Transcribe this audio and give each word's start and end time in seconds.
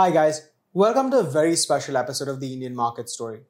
Hi, 0.00 0.10
guys. 0.10 0.48
Welcome 0.72 1.10
to 1.10 1.18
a 1.18 1.30
very 1.30 1.54
special 1.56 1.98
episode 1.98 2.28
of 2.28 2.40
the 2.40 2.54
Indian 2.54 2.74
Market 2.74 3.10
Story. 3.10 3.40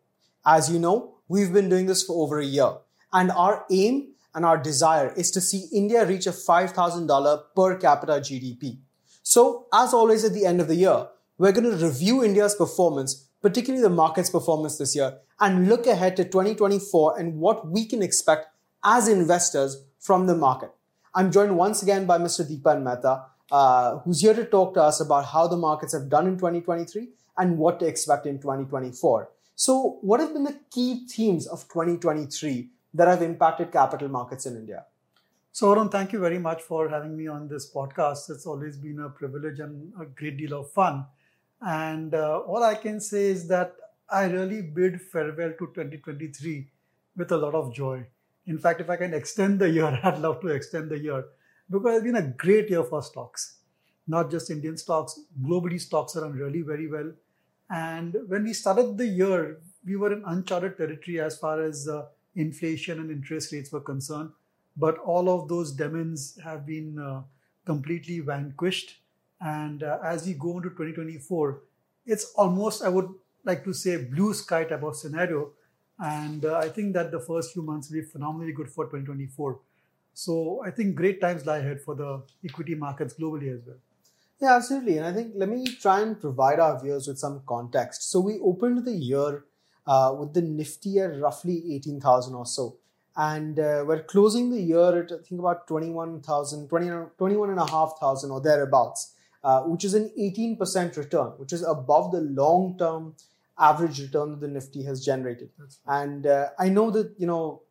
As 0.45 0.69
you 0.69 0.80
know, 0.80 1.19
we've 1.29 1.53
been 1.53 1.69
doing 1.69 1.87
this 1.87 2.03
for 2.03 2.25
over 2.25 2.41
a 2.41 2.45
year, 2.45 2.73
and 3.12 3.30
our 3.30 3.65
aim 3.71 4.15
and 4.34 4.45
our 4.45 4.58
desire 4.58 5.14
is 5.16 5.30
to 5.30 5.40
see 5.40 5.68
India 5.72 6.04
reach 6.04 6.26
a 6.26 6.32
$5,000 6.32 7.42
per 7.54 7.76
capita 7.76 8.14
GDP. 8.14 8.80
So, 9.22 9.68
as 9.72 9.94
always 9.94 10.24
at 10.24 10.32
the 10.32 10.44
end 10.44 10.60
of 10.60 10.66
the 10.66 10.74
year, 10.74 11.06
we're 11.38 11.52
going 11.52 11.71
to 11.71 11.86
review 11.86 12.24
India's 12.24 12.56
performance, 12.56 13.28
particularly 13.40 13.85
the 13.85 13.88
market's 13.88 14.30
performance 14.30 14.76
this 14.76 14.96
year, 14.96 15.19
and 15.38 15.69
look 15.69 15.87
ahead 15.87 16.16
to 16.16 16.24
2024 16.24 17.16
and 17.16 17.38
what 17.38 17.70
we 17.70 17.87
can 17.87 18.02
expect 18.02 18.48
as 18.82 19.06
investors 19.06 19.84
from 20.01 20.27
the 20.27 20.34
market. 20.34 20.73
I'm 21.14 21.30
joined 21.30 21.56
once 21.56 21.80
again 21.80 22.06
by 22.06 22.19
Mr. 22.19 22.45
Dipan 22.45 22.82
Mehta, 22.82 23.27
uh, 23.51 23.98
who's 23.98 24.20
here 24.20 24.34
to 24.34 24.45
talk 24.45 24.74
to 24.74 24.83
us 24.83 25.01
about 25.01 25.27
how 25.27 25.46
the 25.46 25.56
markets 25.56 25.92
have 25.92 26.09
done 26.09 26.27
in 26.27 26.37
2023 26.38 27.09
and 27.38 27.59
what 27.59 27.80
to 27.80 27.87
expect 27.87 28.27
in 28.27 28.38
2024. 28.41 29.30
So, 29.56 29.98
what 30.02 30.20
have 30.20 30.33
been 30.33 30.45
the 30.45 30.59
key 30.70 31.06
themes 31.06 31.47
of 31.47 31.69
2023 31.69 32.70
that 32.95 33.09
have 33.09 33.23
impacted 33.23 33.73
capital 33.73 34.09
markets 34.09 34.47
in 34.47 34.56
India? 34.56 34.84
So, 35.52 35.73
Arun, 35.73 35.89
thank 35.89 36.12
you 36.12 36.20
very 36.20 36.39
much 36.39 36.62
for 36.62 36.89
having 36.89 37.16
me 37.16 37.27
on 37.27 37.48
this 37.48 37.73
podcast. 37.73 38.30
It's 38.30 38.47
always 38.47 38.77
been 38.77 39.01
a 39.01 39.09
privilege 39.11 39.59
and 39.61 39.92
a 40.01 40.06
great 40.06 40.37
deal 40.39 40.55
of 40.61 40.70
fun. 40.70 41.06
And 41.61 42.14
uh, 42.14 42.39
all 42.41 42.62
I 42.62 42.75
can 42.75 43.01
say 43.01 43.27
is 43.27 43.48
that 43.48 43.75
I 44.09 44.25
really 44.27 44.62
bid 44.62 45.01
farewell 45.01 45.53
to 45.59 45.67
2023 45.75 46.69
with 47.17 47.33
a 47.33 47.37
lot 47.37 47.55
of 47.55 47.75
joy. 47.75 48.06
In 48.47 48.59
fact, 48.59 48.80
if 48.80 48.89
I 48.91 48.97
can 48.97 49.12
extend 49.14 49.59
the 49.59 49.69
year, 49.70 49.98
I'd 50.03 50.19
love 50.20 50.41
to 50.42 50.48
extend 50.48 50.91
the 50.91 50.98
year 50.98 51.25
because 51.70 51.97
it's 51.97 52.05
been 52.05 52.16
a 52.16 52.23
great 52.23 52.69
year 52.69 52.83
for 52.83 53.02
stocks. 53.02 53.59
Not 54.06 54.30
just 54.30 54.51
Indian 54.51 54.77
stocks, 54.77 55.20
globally 55.42 55.80
stocks 55.80 56.16
are 56.16 56.23
done 56.23 56.33
really 56.33 56.62
very 56.62 56.88
well. 56.88 57.12
And 57.70 58.16
when 58.27 58.45
we 58.45 58.52
started 58.52 58.98
the 58.98 59.06
year, 59.06 59.61
we 59.84 59.97
were 59.97 60.12
in 60.12 60.25
uncharted 60.27 60.77
territory 60.77 61.20
as 61.20 61.39
far 61.39 61.62
as 61.62 61.89
uh, 61.89 62.06
inflation 62.34 62.98
and 62.98 63.11
interest 63.11 63.53
rates 63.53 63.70
were 63.70 63.80
concerned. 63.80 64.30
But 64.77 64.98
all 64.98 65.28
of 65.28 65.48
those 65.48 65.72
demons 65.72 66.39
have 66.42 66.67
been 66.67 66.98
uh, 66.98 67.22
completely 67.64 68.20
vanquished. 68.20 68.98
And 69.41 69.83
uh, 69.83 69.98
as 70.05 70.27
we 70.27 70.34
go 70.34 70.56
into 70.56 70.70
2024, 70.70 71.61
it's 72.06 72.33
almost, 72.36 72.83
I 72.83 72.89
would 72.89 73.08
like 73.45 73.64
to 73.64 73.73
say, 73.73 74.05
blue 74.05 74.34
sky 74.34 74.64
type 74.64 74.83
of 74.83 74.97
scenario. 74.97 75.50
And 75.98 76.45
uh, 76.45 76.58
I 76.58 76.69
think 76.69 76.95
that 76.95 77.11
the 77.12 77.20
first 77.20 77.52
few 77.52 77.62
months 77.62 77.91
will 77.91 78.00
be 78.00 78.06
phenomenally 78.06 78.52
good 78.52 78.70
for 78.70 78.84
2024. 78.86 79.61
So 80.14 80.62
I 80.64 80.70
think 80.70 80.97
great 80.97 81.20
times 81.20 81.47
lie 81.47 81.58
ahead 81.58 81.80
for 81.80 81.94
the 81.94 82.22
equity 82.44 82.75
markets 82.75 83.14
globally 83.14 83.55
as 83.55 83.64
well. 83.66 83.77
Yeah, 84.41 84.56
absolutely. 84.56 84.97
And 84.97 85.06
I 85.06 85.12
think 85.12 85.33
let 85.36 85.48
me 85.48 85.64
try 85.67 86.00
and 86.00 86.19
provide 86.19 86.61
our 86.61 86.80
viewers 86.80 87.06
with 87.06 87.19
some 87.19 87.42
context. 87.47 88.11
So 88.11 88.20
we 88.20 88.39
opened 88.41 88.84
the 88.84 88.92
year 88.92 89.44
uh, 89.86 90.14
with 90.19 90.33
the 90.33 90.42
Nifty 90.42 90.98
at 90.98 91.20
roughly 91.20 91.75
18,000 91.75 92.34
or 92.34 92.47
so. 92.47 92.77
And 93.17 93.58
uh, 93.58 93.84
we're 93.86 94.05
closing 94.05 94.50
the 94.50 94.61
year 94.61 95.02
at, 95.02 95.12
I 95.12 95.22
think, 95.22 95.41
about 95.41 95.67
21,000, 95.67 96.69
20, 96.69 96.86
21,500 97.19 98.33
or 98.33 98.41
thereabouts, 98.41 99.14
uh, 99.45 99.62
which 99.62 99.84
is 99.84 99.95
an 99.95 100.11
18% 100.19 100.97
return, 100.97 101.33
which 101.36 101.52
is 101.52 101.62
above 101.62 102.12
the 102.12 102.20
long 102.20 102.78
term 102.78 103.14
average 103.58 104.00
return 104.00 104.30
that 104.30 104.41
the 104.41 104.48
Nifty 104.48 104.84
has 104.84 105.05
generated. 105.05 105.50
And 105.86 106.27
uh, 106.27 106.48
I 106.58 106.70
know 106.70 106.91
that, 106.92 107.14
you 107.19 107.27
know, 107.27 107.62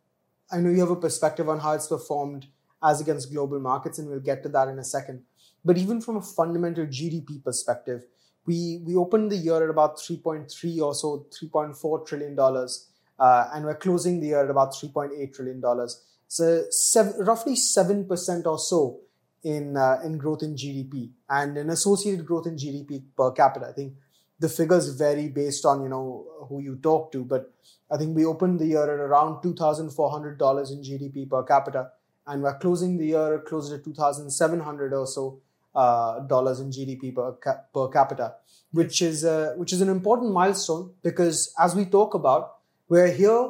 I 0.51 0.57
know 0.57 0.69
you 0.69 0.79
have 0.79 0.89
a 0.89 0.95
perspective 0.95 1.47
on 1.47 1.59
how 1.59 1.73
it's 1.73 1.87
performed 1.87 2.47
as 2.81 3.01
against 3.01 3.31
global 3.31 3.59
markets, 3.59 3.99
and 3.99 4.09
we'll 4.09 4.19
get 4.19 4.43
to 4.43 4.49
that 4.49 4.67
in 4.67 4.79
a 4.79 4.83
second. 4.83 5.23
But 5.63 5.77
even 5.77 6.01
from 6.01 6.17
a 6.17 6.21
fundamental 6.21 6.85
GDP 6.85 7.43
perspective, 7.43 8.03
we 8.45 8.81
we 8.85 8.95
opened 8.95 9.31
the 9.31 9.37
year 9.37 9.63
at 9.63 9.69
about 9.69 9.97
3.3 9.97 10.81
or 10.81 10.95
so, 10.95 11.25
3.4 11.41 12.07
trillion 12.07 12.35
dollars, 12.35 12.89
uh, 13.19 13.49
and 13.53 13.65
we're 13.65 13.75
closing 13.75 14.19
the 14.19 14.27
year 14.27 14.43
at 14.43 14.49
about 14.49 14.73
3.8 14.73 15.33
trillion 15.33 15.59
dollars. 15.59 16.01
So 16.27 16.63
seven, 16.69 17.25
roughly 17.25 17.55
seven 17.55 18.05
percent 18.07 18.45
or 18.47 18.57
so 18.57 19.01
in 19.43 19.77
uh, 19.77 19.99
in 20.03 20.17
growth 20.17 20.43
in 20.43 20.55
GDP 20.55 21.11
and 21.29 21.57
an 21.57 21.69
associated 21.69 22.25
growth 22.25 22.47
in 22.47 22.55
GDP 22.55 23.03
per 23.15 23.31
capita. 23.31 23.67
I 23.67 23.73
think 23.73 23.93
the 24.39 24.49
figures 24.49 24.89
vary 24.95 25.27
based 25.27 25.65
on 25.65 25.83
you 25.83 25.89
know 25.89 26.25
who 26.47 26.61
you 26.61 26.77
talk 26.77 27.11
to, 27.11 27.23
but 27.25 27.53
I 27.91 27.97
think 27.97 28.15
we 28.15 28.25
opened 28.25 28.59
the 28.59 28.67
year 28.67 28.83
at 28.83 28.99
around 28.99 29.41
two 29.41 29.53
thousand 29.53 29.91
four 29.91 30.09
hundred 30.11 30.37
dollars 30.37 30.71
in 30.71 30.81
GDP 30.81 31.29
per 31.29 31.43
capita, 31.43 31.91
and 32.27 32.41
we're 32.43 32.57
closing 32.57 32.97
the 32.97 33.07
year 33.07 33.39
closer 33.47 33.77
to 33.77 33.83
two 33.83 33.93
thousand 33.93 34.31
seven 34.31 34.59
hundred 34.59 34.93
or 34.93 35.05
so 35.07 35.41
uh, 35.75 36.19
dollars 36.21 36.59
in 36.59 36.69
GDP 36.71 37.13
per, 37.13 37.33
ca- 37.33 37.61
per 37.73 37.87
capita, 37.89 38.35
which 38.71 39.01
is 39.01 39.25
uh, 39.25 39.53
which 39.57 39.73
is 39.73 39.81
an 39.81 39.89
important 39.89 40.31
milestone 40.31 40.91
because 41.03 41.53
as 41.59 41.75
we 41.75 41.85
talk 41.85 42.13
about, 42.13 42.57
we're 42.87 43.11
here 43.11 43.49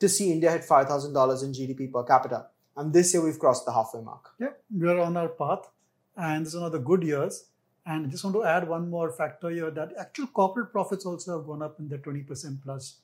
to 0.00 0.08
see 0.08 0.30
India 0.30 0.50
hit 0.50 0.64
five 0.64 0.86
thousand 0.88 1.12
dollars 1.14 1.42
in 1.42 1.52
GDP 1.52 1.90
per 1.92 2.02
capita, 2.04 2.46
and 2.76 2.92
this 2.92 3.14
year 3.14 3.22
we've 3.22 3.38
crossed 3.38 3.64
the 3.64 3.72
halfway 3.72 4.02
mark. 4.02 4.30
Yeah, 4.38 4.50
we're 4.70 5.00
on 5.00 5.16
our 5.16 5.28
path, 5.28 5.68
and 6.16 6.44
this 6.46 6.54
is 6.54 6.70
the 6.70 6.78
good 6.78 7.02
years. 7.02 7.44
And 7.88 8.06
I 8.06 8.10
just 8.10 8.22
want 8.22 8.36
to 8.36 8.44
add 8.44 8.68
one 8.68 8.90
more 8.90 9.10
factor 9.10 9.48
here 9.48 9.70
that 9.70 9.94
actual 9.98 10.26
corporate 10.26 10.72
profits 10.72 11.06
also 11.06 11.38
have 11.38 11.46
gone 11.46 11.62
up 11.62 11.80
in 11.80 11.88
the 11.88 11.96
20% 11.96 12.62
plus 12.62 12.98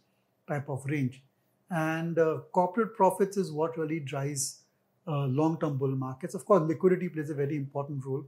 type 0.47 0.69
of 0.69 0.85
range. 0.85 1.23
And 1.71 2.19
uh, 2.19 2.41
corporate 2.53 2.95
profits 2.95 3.39
is 3.39 3.51
what 3.51 3.79
really 3.79 4.01
drives 4.01 4.61
uh, 5.09 5.25
long 5.25 5.59
term 5.59 5.79
bull 5.79 5.97
markets. 5.97 6.35
Of 6.35 6.45
course, 6.45 6.69
liquidity 6.69 7.09
plays 7.09 7.31
a 7.31 7.35
very 7.35 7.57
important 7.57 8.05
role. 8.05 8.27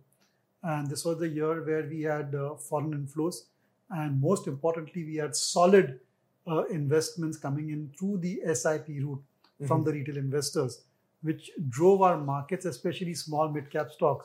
And 0.63 0.89
this 0.89 1.05
was 1.05 1.19
the 1.19 1.29
year 1.29 1.63
where 1.63 1.87
we 1.87 2.01
had 2.03 2.35
uh, 2.35 2.55
foreign 2.55 2.95
inflows. 2.95 3.43
And 3.91 4.19
most 4.19 4.47
importantly, 4.47 5.05
we 5.05 5.17
had 5.17 5.37
solid 5.37 6.01
uh, 6.49 6.65
investments 6.69 7.37
coming 7.37 7.69
in 7.69 7.93
through 7.99 8.19
the 8.19 8.41
SIP 8.55 8.89
route 8.89 9.21
mm-hmm. 9.21 9.67
from 9.67 9.85
the 9.85 9.93
retail 9.93 10.17
investors, 10.17 10.85
which 11.21 11.51
drove 11.69 12.01
our 12.01 12.17
markets, 12.17 12.65
especially 12.65 13.13
small 13.13 13.51
mid 13.51 13.71
cap 13.71 13.91
stocks, 13.91 14.25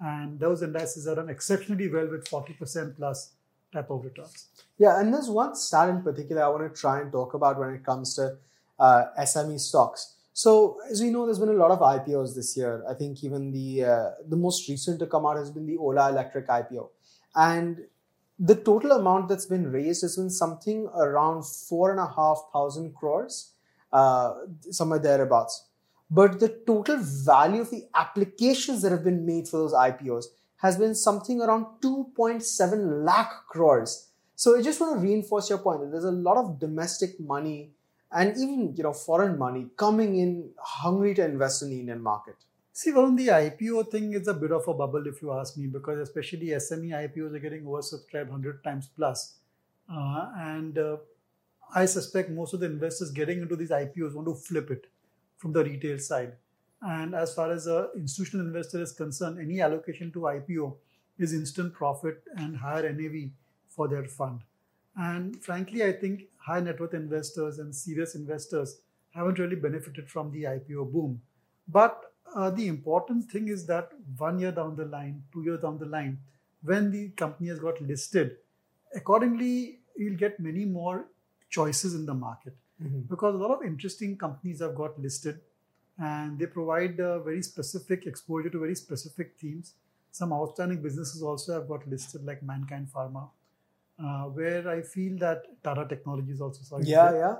and 0.00 0.38
those 0.38 0.62
indices 0.62 1.06
are 1.08 1.14
done 1.14 1.30
exceptionally 1.30 1.88
well 1.88 2.08
with 2.08 2.28
40% 2.28 2.96
plus 2.96 3.32
type 3.72 3.90
of 3.90 4.04
returns. 4.04 4.48
Yeah, 4.78 5.00
and 5.00 5.12
there's 5.12 5.28
one 5.28 5.54
stat 5.56 5.88
in 5.88 6.02
particular 6.02 6.42
I 6.42 6.48
want 6.48 6.74
to 6.74 6.80
try 6.80 7.00
and 7.00 7.10
talk 7.10 7.34
about 7.34 7.58
when 7.58 7.70
it 7.70 7.84
comes 7.84 8.14
to 8.16 8.36
uh, 8.78 9.04
SME 9.20 9.58
stocks. 9.58 10.14
So 10.32 10.78
as 10.90 11.00
we 11.00 11.10
know, 11.10 11.24
there's 11.24 11.38
been 11.38 11.48
a 11.48 11.52
lot 11.52 11.70
of 11.70 11.78
IPOs 11.78 12.34
this 12.34 12.56
year. 12.56 12.84
I 12.88 12.92
think 12.92 13.24
even 13.24 13.52
the 13.52 13.84
uh, 13.84 14.10
the 14.28 14.36
most 14.36 14.68
recent 14.68 14.98
to 15.00 15.06
come 15.06 15.24
out 15.24 15.38
has 15.38 15.50
been 15.50 15.66
the 15.66 15.78
Ola 15.78 16.10
Electric 16.10 16.46
IPO, 16.46 16.90
and 17.34 17.78
the 18.38 18.54
total 18.54 18.92
amount 18.92 19.28
that's 19.28 19.46
been 19.46 19.72
raised 19.72 20.02
has 20.02 20.16
been 20.16 20.28
something 20.28 20.88
around 20.94 21.46
four 21.46 21.90
and 21.90 21.98
a 21.98 22.06
half 22.06 22.42
thousand 22.52 22.94
crores, 22.94 23.52
uh, 23.94 24.34
somewhere 24.70 24.98
thereabouts 24.98 25.65
but 26.10 26.38
the 26.38 26.48
total 26.66 26.98
value 26.98 27.60
of 27.62 27.70
the 27.70 27.84
applications 27.94 28.82
that 28.82 28.92
have 28.92 29.04
been 29.04 29.26
made 29.26 29.48
for 29.48 29.58
those 29.58 29.72
IPOs 29.72 30.26
has 30.58 30.76
been 30.76 30.94
something 30.94 31.40
around 31.40 31.66
2.7 31.82 33.04
lakh 33.04 33.32
crores. 33.48 34.08
So 34.34 34.56
I 34.56 34.62
just 34.62 34.80
want 34.80 34.96
to 34.96 35.00
reinforce 35.00 35.50
your 35.50 35.58
point 35.58 35.80
that 35.80 35.90
there's 35.90 36.04
a 36.04 36.10
lot 36.10 36.36
of 36.36 36.58
domestic 36.58 37.18
money 37.18 37.70
and 38.12 38.36
even 38.36 38.74
you 38.76 38.84
know 38.84 38.92
foreign 38.92 39.36
money 39.38 39.66
coming 39.76 40.18
in 40.18 40.50
hungry 40.58 41.14
to 41.14 41.24
invest 41.24 41.62
in 41.62 41.70
the 41.70 41.80
Indian 41.80 42.00
market. 42.00 42.36
See, 42.72 42.92
Varun, 42.92 43.16
the 43.16 43.28
IPO 43.28 43.90
thing 43.90 44.12
is 44.12 44.28
a 44.28 44.34
bit 44.34 44.52
of 44.52 44.68
a 44.68 44.74
bubble 44.74 45.06
if 45.06 45.22
you 45.22 45.32
ask 45.32 45.56
me, 45.56 45.66
because 45.66 45.98
especially 45.98 46.48
SME 46.48 46.90
IPOs 46.90 47.34
are 47.34 47.38
getting 47.38 47.64
oversubscribed 47.64 48.28
100 48.28 48.62
times 48.62 48.90
plus. 48.94 49.38
Uh, 49.90 50.28
and 50.36 50.76
uh, 50.76 50.98
I 51.74 51.86
suspect 51.86 52.28
most 52.28 52.52
of 52.52 52.60
the 52.60 52.66
investors 52.66 53.10
getting 53.10 53.40
into 53.40 53.56
these 53.56 53.70
IPOs 53.70 54.12
want 54.12 54.28
to 54.28 54.34
flip 54.34 54.70
it 54.70 54.88
from 55.38 55.52
the 55.52 55.64
retail 55.64 55.98
side. 55.98 56.32
And 56.82 57.14
as 57.14 57.34
far 57.34 57.50
as 57.52 57.66
an 57.66 57.88
institutional 57.96 58.46
investor 58.46 58.82
is 58.82 58.92
concerned, 58.92 59.38
any 59.40 59.60
allocation 59.60 60.12
to 60.12 60.20
IPO 60.20 60.76
is 61.18 61.32
instant 61.32 61.72
profit 61.72 62.22
and 62.36 62.56
higher 62.56 62.92
NAV 62.92 63.30
for 63.68 63.88
their 63.88 64.04
fund. 64.04 64.40
And 64.96 65.42
frankly, 65.42 65.84
I 65.84 65.92
think 65.92 66.24
high 66.38 66.60
net 66.60 66.80
worth 66.80 66.94
investors 66.94 67.58
and 67.58 67.74
serious 67.74 68.14
investors 68.14 68.78
haven't 69.10 69.38
really 69.38 69.56
benefited 69.56 70.10
from 70.10 70.30
the 70.32 70.44
IPO 70.44 70.92
boom. 70.92 71.20
But 71.68 72.12
uh, 72.34 72.50
the 72.50 72.68
important 72.68 73.30
thing 73.30 73.48
is 73.48 73.66
that 73.66 73.90
one 74.16 74.38
year 74.38 74.52
down 74.52 74.76
the 74.76 74.84
line, 74.84 75.22
two 75.32 75.42
years 75.42 75.60
down 75.60 75.78
the 75.78 75.86
line, 75.86 76.18
when 76.62 76.90
the 76.90 77.08
company 77.10 77.48
has 77.48 77.58
got 77.58 77.80
listed, 77.80 78.36
accordingly, 78.94 79.80
you'll 79.96 80.16
get 80.16 80.40
many 80.40 80.64
more 80.64 81.06
choices 81.48 81.94
in 81.94 82.06
the 82.06 82.14
market 82.14 82.54
mm-hmm. 82.82 83.00
because 83.08 83.34
a 83.34 83.38
lot 83.38 83.50
of 83.50 83.62
interesting 83.64 84.16
companies 84.16 84.60
have 84.60 84.74
got 84.74 84.98
listed 84.98 85.40
and 85.98 86.38
they 86.38 86.46
provide 86.46 87.00
a 87.00 87.20
very 87.20 87.42
specific 87.42 88.06
exposure 88.06 88.50
to 88.50 88.58
very 88.58 88.74
specific 88.74 89.34
themes. 89.38 89.74
Some 90.10 90.32
outstanding 90.32 90.82
businesses 90.82 91.22
also 91.22 91.54
have 91.54 91.68
got 91.68 91.86
listed, 91.88 92.24
like 92.24 92.42
Mankind 92.42 92.88
Pharma, 92.94 93.28
uh, 94.02 94.24
where 94.24 94.68
I 94.68 94.82
feel 94.82 95.18
that 95.18 95.42
Tata 95.62 95.86
Technologies 95.86 96.40
also. 96.40 96.62
Sorry, 96.62 96.84
yeah, 96.84 97.12
yeah. 97.12 97.36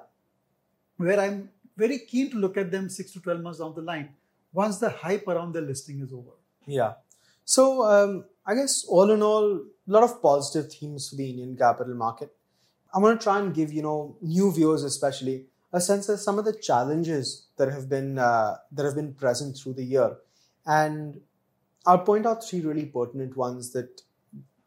Where 0.99 1.19
I'm 1.19 1.51
very 1.77 1.99
keen 2.01 2.31
to 2.31 2.37
look 2.37 2.57
at 2.57 2.71
them 2.71 2.89
six 2.89 3.13
to 3.13 3.21
twelve 3.21 3.41
months 3.41 3.61
down 3.61 3.75
the 3.75 3.83
line, 3.83 4.11
once 4.53 4.79
the 4.79 4.91
hype 4.91 5.27
around 5.27 5.53
the 5.53 5.63
listing 5.63 6.01
is 6.01 6.13
over. 6.13 6.33
Yeah. 6.67 6.95
So, 7.45 7.85
um, 7.85 8.25
I 8.45 8.55
guess 8.55 8.85
all 8.87 9.11
in 9.11 9.23
all, 9.23 9.55
a 9.55 9.61
lot 9.87 10.03
of 10.03 10.21
positive 10.21 10.71
themes 10.73 11.09
for 11.09 11.17
the 11.17 11.31
Indian 11.31 11.57
capital 11.57 11.95
market. 11.95 12.36
I 12.97 12.99
want 12.99 13.21
to 13.21 13.23
try 13.23 13.39
and 13.39 13.55
give 13.55 13.75
you 13.75 13.83
know 13.83 14.17
new 14.23 14.51
viewers, 14.51 14.83
especially, 14.83 15.45
a 15.71 15.83
sense 15.83 16.09
of 16.09 16.19
some 16.19 16.39
of 16.39 16.47
the 16.47 16.55
challenges 16.55 17.49
that 17.59 17.71
have 17.71 17.91
been 17.91 18.19
uh, 18.19 18.57
that 18.73 18.87
have 18.87 18.95
been 18.95 19.13
present 19.13 19.59
through 19.59 19.75
the 19.75 19.85
year, 19.85 20.17
and 20.65 21.21
I'll 21.85 21.99
point 21.99 22.25
out 22.25 22.43
three 22.43 22.63
really 22.63 22.87
pertinent 22.87 23.37
ones 23.37 23.73
that 23.75 24.01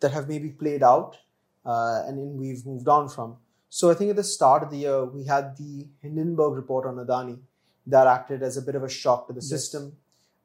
that 0.02 0.12
have 0.12 0.30
maybe 0.30 0.50
played 0.50 0.84
out 0.84 1.18
uh, 1.66 2.04
and 2.06 2.38
we've 2.40 2.66
moved 2.66 2.88
on 2.88 3.10
from. 3.10 3.38
So 3.70 3.90
I 3.92 3.94
think 3.96 4.12
at 4.12 4.16
the 4.16 4.24
start 4.24 4.64
of 4.64 4.72
the 4.72 4.78
year 4.78 5.06
we 5.06 5.26
had 5.26 5.58
the 5.58 5.88
Hindenburg 6.02 6.54
report 6.54 6.86
on 6.86 6.96
Adani 6.96 7.40
that 7.88 8.08
acted 8.08 8.44
as 8.44 8.58
a 8.58 8.62
bit 8.62 8.76
of 8.76 8.84
a 8.84 8.90
shock 8.90 9.28
to 9.28 9.34
the 9.34 9.42
yes. 9.42 9.50
system. 9.50 9.98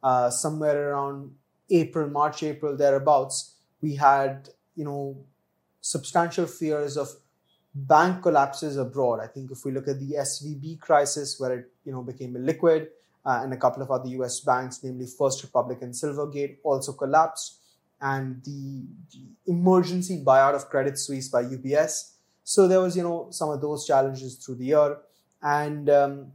Uh, 0.02 0.30
somewhere 0.30 0.90
around 0.90 1.34
April, 1.70 2.08
March, 2.08 2.42
April, 2.42 2.76
thereabouts, 2.76 3.54
we 3.80 3.94
had 3.94 4.48
you 4.74 4.84
know 4.84 5.24
substantial 5.80 6.46
fears 6.46 6.96
of 6.96 7.08
bank 7.74 8.22
collapses 8.22 8.76
abroad. 8.76 9.20
I 9.20 9.26
think 9.26 9.50
if 9.50 9.64
we 9.64 9.72
look 9.72 9.88
at 9.88 9.98
the 9.98 10.14
SVB 10.18 10.80
crisis, 10.80 11.38
where 11.38 11.58
it 11.58 11.70
you 11.84 11.92
know 11.92 12.02
became 12.02 12.34
illiquid, 12.34 12.88
uh, 13.26 13.40
and 13.42 13.52
a 13.52 13.56
couple 13.56 13.82
of 13.82 13.90
other 13.90 14.08
U.S. 14.08 14.40
banks, 14.40 14.80
namely 14.82 15.06
First 15.06 15.42
Republic 15.42 15.78
and 15.82 15.92
Silvergate, 15.92 16.58
also 16.62 16.92
collapsed, 16.92 17.58
and 18.00 18.42
the, 18.44 18.84
the 19.12 19.52
emergency 19.52 20.22
buyout 20.24 20.54
of 20.54 20.68
Credit 20.68 20.98
Suisse 20.98 21.28
by 21.28 21.42
UBS. 21.42 22.12
So 22.44 22.68
there 22.68 22.80
was 22.80 22.96
you 22.96 23.02
know 23.02 23.28
some 23.30 23.50
of 23.50 23.60
those 23.60 23.86
challenges 23.86 24.36
through 24.36 24.56
the 24.56 24.66
year, 24.66 24.98
and 25.42 25.90
um, 25.90 26.32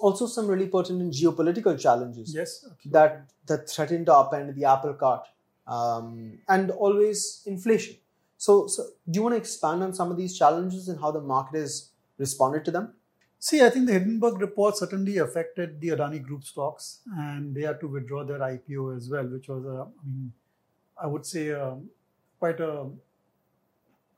also 0.00 0.26
some 0.26 0.46
really 0.46 0.68
pertinent 0.68 1.12
geopolitical 1.12 1.78
challenges. 1.78 2.34
Yes, 2.34 2.64
absolutely. 2.64 2.92
that 2.92 3.30
that 3.46 3.68
threatened 3.68 4.06
to 4.06 4.12
upend 4.12 4.54
the 4.54 4.64
apple 4.64 4.94
cart, 4.94 5.26
um, 5.66 6.38
and 6.48 6.70
always 6.70 7.42
inflation. 7.46 7.96
So, 8.38 8.66
so, 8.66 8.84
do 9.10 9.18
you 9.18 9.22
want 9.22 9.34
to 9.34 9.38
expand 9.38 9.82
on 9.82 9.94
some 9.94 10.10
of 10.10 10.16
these 10.16 10.36
challenges 10.36 10.88
and 10.88 11.00
how 11.00 11.10
the 11.10 11.20
market 11.20 11.58
has 11.58 11.90
responded 12.18 12.64
to 12.66 12.70
them? 12.70 12.94
See, 13.38 13.62
I 13.62 13.70
think 13.70 13.86
the 13.86 13.92
Hindenburg 13.92 14.40
report 14.40 14.76
certainly 14.76 15.18
affected 15.18 15.80
the 15.80 15.88
Adani 15.88 16.22
Group 16.22 16.44
stocks, 16.44 17.00
and 17.16 17.54
they 17.54 17.62
had 17.62 17.80
to 17.80 17.88
withdraw 17.88 18.24
their 18.24 18.38
IPO 18.38 18.96
as 18.96 19.08
well, 19.08 19.26
which 19.26 19.48
was 19.48 19.64
a, 19.64 19.82
I 19.82 20.06
mean, 20.06 20.32
I 21.00 21.06
would 21.06 21.26
say, 21.26 21.48
a, 21.48 21.76
quite 22.38 22.60
a 22.60 22.86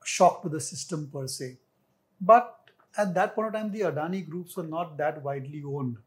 shock 0.03 0.41
to 0.43 0.49
the 0.49 0.59
system 0.59 1.09
per 1.11 1.27
se. 1.27 1.57
But 2.19 2.55
at 2.97 3.13
that 3.13 3.35
point 3.35 3.49
of 3.49 3.53
time, 3.53 3.71
the 3.71 3.81
Adani 3.81 4.27
groups 4.27 4.57
were 4.57 4.63
not 4.63 4.97
that 4.97 5.21
widely 5.21 5.63
owned. 5.65 5.97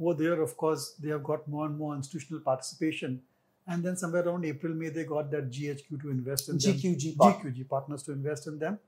Over 0.00 0.14
there, 0.22 0.40
of 0.40 0.56
course, 0.56 0.94
they 1.00 1.08
have 1.08 1.24
got 1.24 1.48
more 1.48 1.66
and 1.66 1.76
more 1.76 1.94
institutional 1.94 2.40
participation. 2.40 3.22
And 3.68 3.84
then 3.84 3.96
somewhere 3.96 4.26
around 4.26 4.46
April, 4.46 4.72
May, 4.74 4.88
they 4.88 5.04
got 5.04 5.30
that 5.30 5.50
GHQ 5.50 6.00
to 6.02 6.10
invest 6.10 6.48
in 6.48 6.56
GQG 6.56 7.16
them. 7.16 7.32
GQG 7.34 7.68
partners 7.68 8.02
to 8.04 8.12
invest 8.12 8.46
in 8.46 8.58
them. 8.58 8.78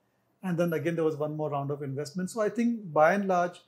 And 0.43 0.57
then 0.59 0.73
again, 0.73 0.95
there 0.95 1.05
was 1.05 1.17
one 1.17 1.37
more 1.37 1.51
round 1.51 1.71
of 1.71 1.83
investment. 1.83 2.31
So 2.31 2.41
I 2.41 2.49
think 2.49 2.91
by 2.93 3.13
and 3.13 3.29
large, 3.29 3.61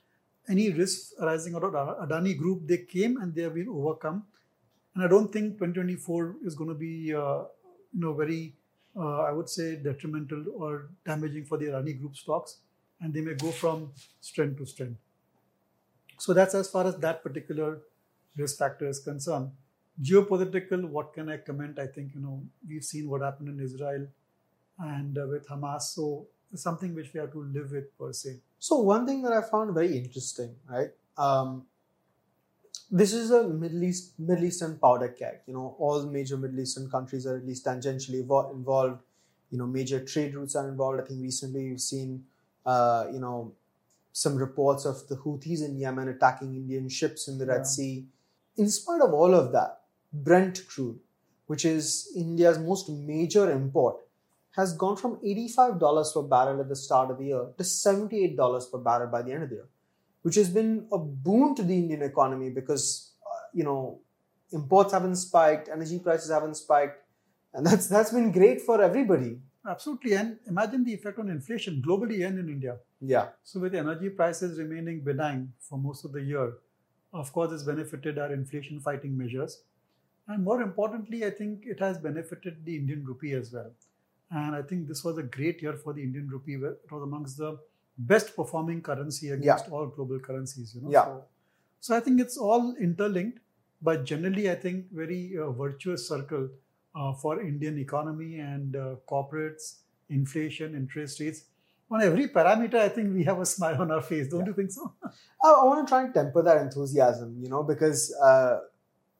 any 0.49 0.71
risks 0.71 1.13
arising 1.21 1.55
out 1.55 1.63
of 1.63 1.73
Adani 1.73 2.35
group, 2.35 2.67
they 2.67 2.79
came 2.79 3.17
and 3.17 3.33
they 3.33 3.43
have 3.43 3.53
been 3.53 3.69
overcome. 3.69 4.23
And 4.95 5.03
I 5.03 5.07
don't 5.07 5.31
think 5.31 5.53
2024 5.53 6.37
is 6.43 6.55
going 6.55 6.69
to 6.69 6.75
be, 6.75 7.13
uh, 7.13 7.43
you 7.93 8.01
know, 8.01 8.13
very, 8.13 8.55
uh, 8.97 9.21
I 9.21 9.31
would 9.31 9.49
say, 9.49 9.75
detrimental 9.75 10.45
or 10.55 10.89
damaging 11.05 11.45
for 11.45 11.59
the 11.59 11.67
Adani 11.67 11.99
group 11.99 12.15
stocks 12.15 12.57
and 13.01 13.13
they 13.13 13.21
may 13.21 13.35
go 13.35 13.51
from 13.51 13.91
strength 14.21 14.57
to 14.57 14.65
strength. 14.65 14.99
So 16.17 16.33
that's 16.33 16.55
as 16.55 16.69
far 16.69 16.87
as 16.87 16.97
that 16.97 17.21
particular 17.21 17.81
risk 18.35 18.57
factor 18.57 18.87
is 18.87 18.99
concerned. 18.99 19.51
Geopolitical, 20.01 20.85
what 20.89 21.13
can 21.13 21.29
I 21.29 21.37
comment? 21.37 21.79
I 21.79 21.87
think, 21.87 22.13
you 22.15 22.21
know, 22.21 22.41
we've 22.67 22.83
seen 22.83 23.09
what 23.09 23.21
happened 23.21 23.49
in 23.49 23.63
Israel 23.63 24.07
and 24.79 25.17
uh, 25.17 25.27
with 25.27 25.47
Hamas. 25.47 25.81
So 25.81 26.27
something 26.55 26.95
which 26.95 27.13
we 27.13 27.19
have 27.19 27.31
to 27.31 27.43
live 27.43 27.71
with 27.71 27.97
per 27.97 28.11
se. 28.11 28.39
So 28.59 28.77
one 28.79 29.05
thing 29.05 29.21
that 29.23 29.33
I 29.33 29.41
found 29.41 29.73
very 29.73 29.95
interesting, 29.97 30.55
right? 30.69 30.89
Um, 31.17 31.63
this 32.89 33.13
is 33.13 33.31
a 33.31 33.47
Middle 33.47 33.83
East 33.83 34.19
Middle 34.19 34.45
Eastern 34.45 34.77
powder 34.77 35.09
keg. 35.09 35.41
You 35.47 35.53
know, 35.53 35.75
all 35.79 36.05
major 36.05 36.37
Middle 36.37 36.59
Eastern 36.59 36.89
countries 36.89 37.25
are 37.25 37.37
at 37.37 37.45
least 37.45 37.65
tangentially 37.65 38.21
involved. 38.21 38.99
You 39.51 39.57
know, 39.57 39.67
major 39.67 40.03
trade 40.03 40.35
routes 40.35 40.55
are 40.55 40.67
involved. 40.67 41.01
I 41.01 41.05
think 41.05 41.21
recently 41.21 41.63
you've 41.65 41.81
seen 41.81 42.25
uh, 42.65 43.05
you 43.11 43.19
know, 43.19 43.53
some 44.11 44.35
reports 44.35 44.85
of 44.85 45.07
the 45.07 45.15
Houthis 45.15 45.65
in 45.65 45.77
Yemen 45.77 46.07
attacking 46.09 46.55
Indian 46.55 46.89
ships 46.89 47.27
in 47.27 47.37
the 47.37 47.45
Red 47.45 47.59
yeah. 47.59 47.63
Sea. 47.63 48.05
In 48.57 48.69
spite 48.69 49.01
of 49.01 49.13
all 49.13 49.33
of 49.33 49.51
that, 49.51 49.81
Brent 50.13 50.67
crude, 50.67 50.99
which 51.47 51.65
is 51.65 52.11
India's 52.15 52.59
most 52.59 52.89
major 52.89 53.51
import, 53.51 53.97
has 54.55 54.73
gone 54.73 54.95
from 54.95 55.17
$85 55.17 56.13
per 56.13 56.21
barrel 56.21 56.61
at 56.61 56.69
the 56.69 56.75
start 56.75 57.09
of 57.09 57.17
the 57.17 57.25
year 57.25 57.47
to 57.57 57.63
$78 57.63 58.71
per 58.71 58.77
barrel 58.77 59.07
by 59.07 59.21
the 59.23 59.31
end 59.31 59.43
of 59.43 59.49
the 59.49 59.55
year, 59.55 59.67
which 60.21 60.35
has 60.35 60.49
been 60.49 60.87
a 60.91 60.97
boon 60.97 61.55
to 61.55 61.63
the 61.63 61.75
Indian 61.75 62.03
economy 62.03 62.51
because, 62.51 63.13
uh, 63.25 63.47
you 63.53 63.63
know, 63.63 63.99
imports 64.51 64.93
haven't 64.93 65.15
spiked, 65.15 65.69
energy 65.69 65.97
prices 65.97 66.29
haven't 66.29 66.55
spiked, 66.55 67.01
and 67.53 67.65
that's 67.65 67.87
that's 67.87 68.11
been 68.11 68.31
great 68.31 68.61
for 68.61 68.81
everybody. 68.81 69.39
Absolutely. 69.67 70.13
And 70.13 70.37
imagine 70.47 70.83
the 70.83 70.93
effect 70.93 71.19
on 71.19 71.29
inflation 71.29 71.81
globally 71.85 72.25
and 72.27 72.37
in 72.37 72.49
India. 72.49 72.77
Yeah. 72.99 73.27
So, 73.43 73.59
with 73.59 73.73
energy 73.73 74.09
prices 74.09 74.59
remaining 74.59 75.01
benign 75.01 75.53
for 75.59 75.77
most 75.77 76.03
of 76.03 76.11
the 76.11 76.21
year, 76.21 76.53
of 77.13 77.31
course, 77.31 77.51
it's 77.53 77.63
benefited 77.63 78.19
our 78.19 78.33
inflation 78.33 78.79
fighting 78.79 79.17
measures. 79.17 79.61
And 80.27 80.43
more 80.43 80.61
importantly, 80.61 81.25
I 81.25 81.29
think 81.29 81.65
it 81.65 81.79
has 81.79 81.97
benefited 81.97 82.63
the 82.65 82.75
Indian 82.75 83.03
rupee 83.05 83.33
as 83.33 83.51
well. 83.51 83.71
And 84.31 84.55
I 84.55 84.61
think 84.61 84.87
this 84.87 85.03
was 85.03 85.17
a 85.17 85.23
great 85.23 85.61
year 85.61 85.73
for 85.73 85.93
the 85.93 86.01
Indian 86.01 86.27
rupee. 86.29 86.55
It 86.55 86.91
was 86.91 87.03
amongst 87.03 87.37
the 87.37 87.59
best 87.97 88.35
performing 88.35 88.81
currency 88.81 89.29
against 89.29 89.67
yeah. 89.67 89.73
all 89.73 89.87
global 89.87 90.19
currencies. 90.19 90.73
You 90.75 90.81
know? 90.81 90.91
Yeah. 90.91 91.03
So, 91.03 91.23
so, 91.81 91.97
I 91.97 91.99
think 91.99 92.21
it's 92.21 92.37
all 92.37 92.73
interlinked, 92.79 93.39
but 93.81 94.05
generally, 94.05 94.49
I 94.49 94.55
think 94.55 94.85
very 94.91 95.37
uh, 95.37 95.51
virtuous 95.51 96.07
circle 96.07 96.49
uh, 96.95 97.13
for 97.13 97.41
Indian 97.41 97.77
economy 97.77 98.39
and 98.39 98.75
uh, 98.75 98.95
corporates, 99.07 99.79
inflation, 100.09 100.75
interest 100.75 101.19
rates. 101.19 101.43
On 101.91 102.01
every 102.01 102.29
parameter, 102.29 102.75
I 102.75 102.89
think 102.89 103.13
we 103.13 103.23
have 103.25 103.39
a 103.39 103.45
smile 103.45 103.81
on 103.81 103.91
our 103.91 104.01
face. 104.01 104.29
Don't 104.29 104.41
yeah. 104.41 104.47
you 104.47 104.53
think 104.53 104.71
so? 104.71 104.93
I, 105.43 105.49
I, 105.49 105.63
want 105.65 105.85
to 105.85 105.91
try 105.91 106.03
and 106.03 106.13
temper 106.13 106.41
that 106.41 106.57
enthusiasm, 106.57 107.37
you 107.39 107.49
know, 107.49 107.61
because 107.61 108.15
uh, 108.15 108.61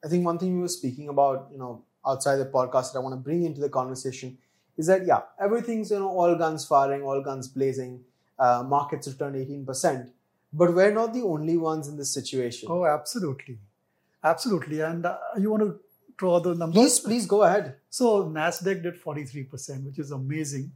I 0.03 0.07
think 0.07 0.25
one 0.25 0.37
thing 0.37 0.55
we 0.55 0.61
were 0.61 0.67
speaking 0.67 1.09
about, 1.09 1.47
you 1.51 1.57
know, 1.57 1.83
outside 2.05 2.35
the 2.37 2.45
podcast 2.45 2.91
that 2.91 2.99
I 2.99 3.01
want 3.01 3.13
to 3.13 3.17
bring 3.21 3.43
into 3.43 3.61
the 3.61 3.69
conversation 3.69 4.37
is 4.77 4.87
that, 4.87 5.05
yeah, 5.05 5.21
everything's, 5.39 5.91
you 5.91 5.99
know, 5.99 6.09
all 6.09 6.35
guns 6.35 6.65
firing, 6.65 7.03
all 7.03 7.21
guns 7.21 7.47
blazing, 7.47 8.01
uh, 8.37 8.63
markets 8.65 9.07
returned 9.07 9.35
18%. 9.35 10.09
But 10.51 10.73
we're 10.73 10.93
not 10.93 11.13
the 11.13 11.21
only 11.21 11.57
ones 11.57 11.87
in 11.87 11.97
this 11.97 12.13
situation. 12.13 12.67
Oh, 12.69 12.85
absolutely. 12.85 13.59
Absolutely. 14.23 14.81
And 14.81 15.05
uh, 15.05 15.17
you 15.39 15.49
want 15.51 15.63
to 15.63 15.79
draw 16.17 16.39
the 16.39 16.55
numbers? 16.55 16.75
Please, 16.75 16.99
please 16.99 17.25
go 17.25 17.43
ahead. 17.43 17.75
So 17.89 18.25
Nasdaq 18.25 18.83
did 18.83 19.01
43%, 19.01 19.85
which 19.85 19.99
is 19.99 20.11
amazing, 20.11 20.71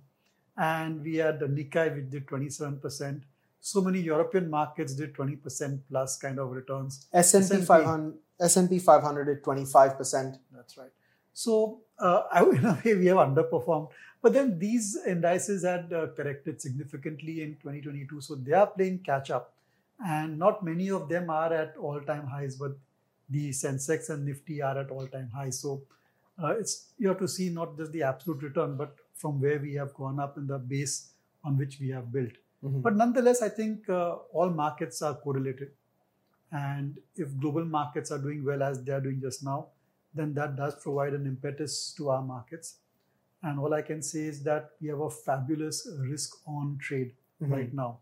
and 0.58 1.02
we 1.04 1.16
had 1.16 1.40
the 1.40 1.48
Nikkei 1.48 1.96
which 1.96 2.10
did 2.10 2.28
27%. 2.28 3.22
So 3.72 3.82
many 3.82 4.00
European 4.00 4.50
markets 4.50 4.94
did 4.96 5.14
20% 5.14 5.80
plus 5.90 6.18
kind 6.18 6.40
of 6.40 6.52
returns. 6.52 7.08
S&P 7.12 7.66
500, 7.66 8.14
S&P 8.40 8.80
500 8.80 9.26
did 9.26 9.44
25%. 9.44 10.40
That's 10.56 10.78
right. 10.78 10.90
So 11.34 11.82
uh, 12.00 12.22
in 12.54 12.66
a 12.66 12.80
way, 12.86 12.96
we 12.96 13.08
have 13.08 13.18
underperformed. 13.18 13.90
But 14.22 14.32
then 14.32 14.58
these 14.58 14.98
indices 15.06 15.66
had 15.66 15.92
uh, 15.92 16.08
corrected 16.16 16.62
significantly 16.62 17.42
in 17.42 17.56
2022. 17.56 18.22
So 18.22 18.36
they 18.36 18.54
are 18.54 18.68
playing 18.68 19.00
catch 19.00 19.32
up. 19.32 19.54
And 20.00 20.40
not 20.40 20.64
many 20.64 20.90
of 20.90 21.10
them 21.10 21.30
are 21.30 21.54
at 21.54 21.76
all 21.78 22.00
time 22.00 22.26
highs, 22.26 22.56
but 22.56 22.72
the 23.30 23.50
Sensex 23.50 24.10
and 24.10 24.26
Nifty 24.26 24.62
are 24.62 24.80
at 24.80 24.92
all-time 24.92 25.30
highs. 25.36 25.60
So 25.60 25.82
uh, 26.42 26.56
it's 26.58 26.94
you 26.98 27.10
have 27.10 27.20
to 27.20 27.28
see 27.28 27.50
not 27.50 27.78
just 27.78 27.92
the 27.92 28.04
absolute 28.04 28.44
return, 28.44 28.78
but 28.78 28.96
from 29.14 29.42
where 29.42 29.60
we 29.60 29.74
have 29.74 29.94
gone 29.94 30.22
up 30.22 30.38
in 30.38 30.48
the 30.48 30.58
base 30.58 31.10
on 31.44 31.58
which 31.58 31.80
we 31.82 31.90
have 31.90 32.14
built. 32.14 32.32
Mm-hmm. 32.68 32.82
But 32.82 32.96
nonetheless, 32.96 33.42
I 33.42 33.50
think 33.50 33.90
uh, 33.90 34.16
all 34.34 34.50
markets 34.50 35.02
are 35.02 35.16
correlated, 35.16 35.72
and 36.52 36.98
if 37.16 37.38
global 37.38 37.66
markets 37.66 38.12
are 38.12 38.18
doing 38.18 38.44
well 38.44 38.64
as 38.64 38.84
they 38.84 38.92
are 38.92 39.02
doing 39.02 39.22
just 39.22 39.44
now, 39.44 39.68
then 40.14 40.34
that 40.34 40.56
does 40.56 40.76
provide 40.82 41.14
an 41.14 41.26
impetus 41.26 41.94
to 41.98 42.10
our 42.10 42.22
markets. 42.22 42.78
And 43.44 43.60
all 43.60 43.74
I 43.74 43.82
can 43.82 44.02
say 44.02 44.22
is 44.22 44.44
that 44.44 44.72
we 44.82 44.90
have 44.90 45.00
a 45.00 45.10
fabulous 45.10 45.88
risk 46.00 46.34
on 46.48 46.78
trade 46.82 47.14
mm-hmm. 47.42 47.54
right 47.54 47.74
now 47.74 48.00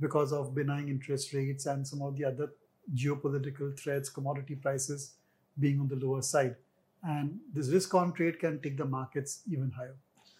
because 0.00 0.32
of 0.32 0.54
benign 0.54 0.88
interest 0.88 1.32
rates 1.32 1.66
and 1.66 1.86
some 1.86 2.02
of 2.02 2.16
the 2.16 2.24
other 2.24 2.50
geopolitical 2.94 3.76
threats, 3.78 4.08
commodity 4.08 4.54
prices 4.54 5.14
being 5.58 5.80
on 5.80 5.88
the 5.88 5.96
lower 5.96 6.22
side. 6.22 6.54
And 7.02 7.38
this 7.52 7.68
risk 7.68 7.94
on 7.94 8.12
trade 8.12 8.38
can 8.38 8.60
take 8.60 8.76
the 8.76 8.84
markets 8.84 9.42
even 9.50 9.72
higher. 9.72 9.96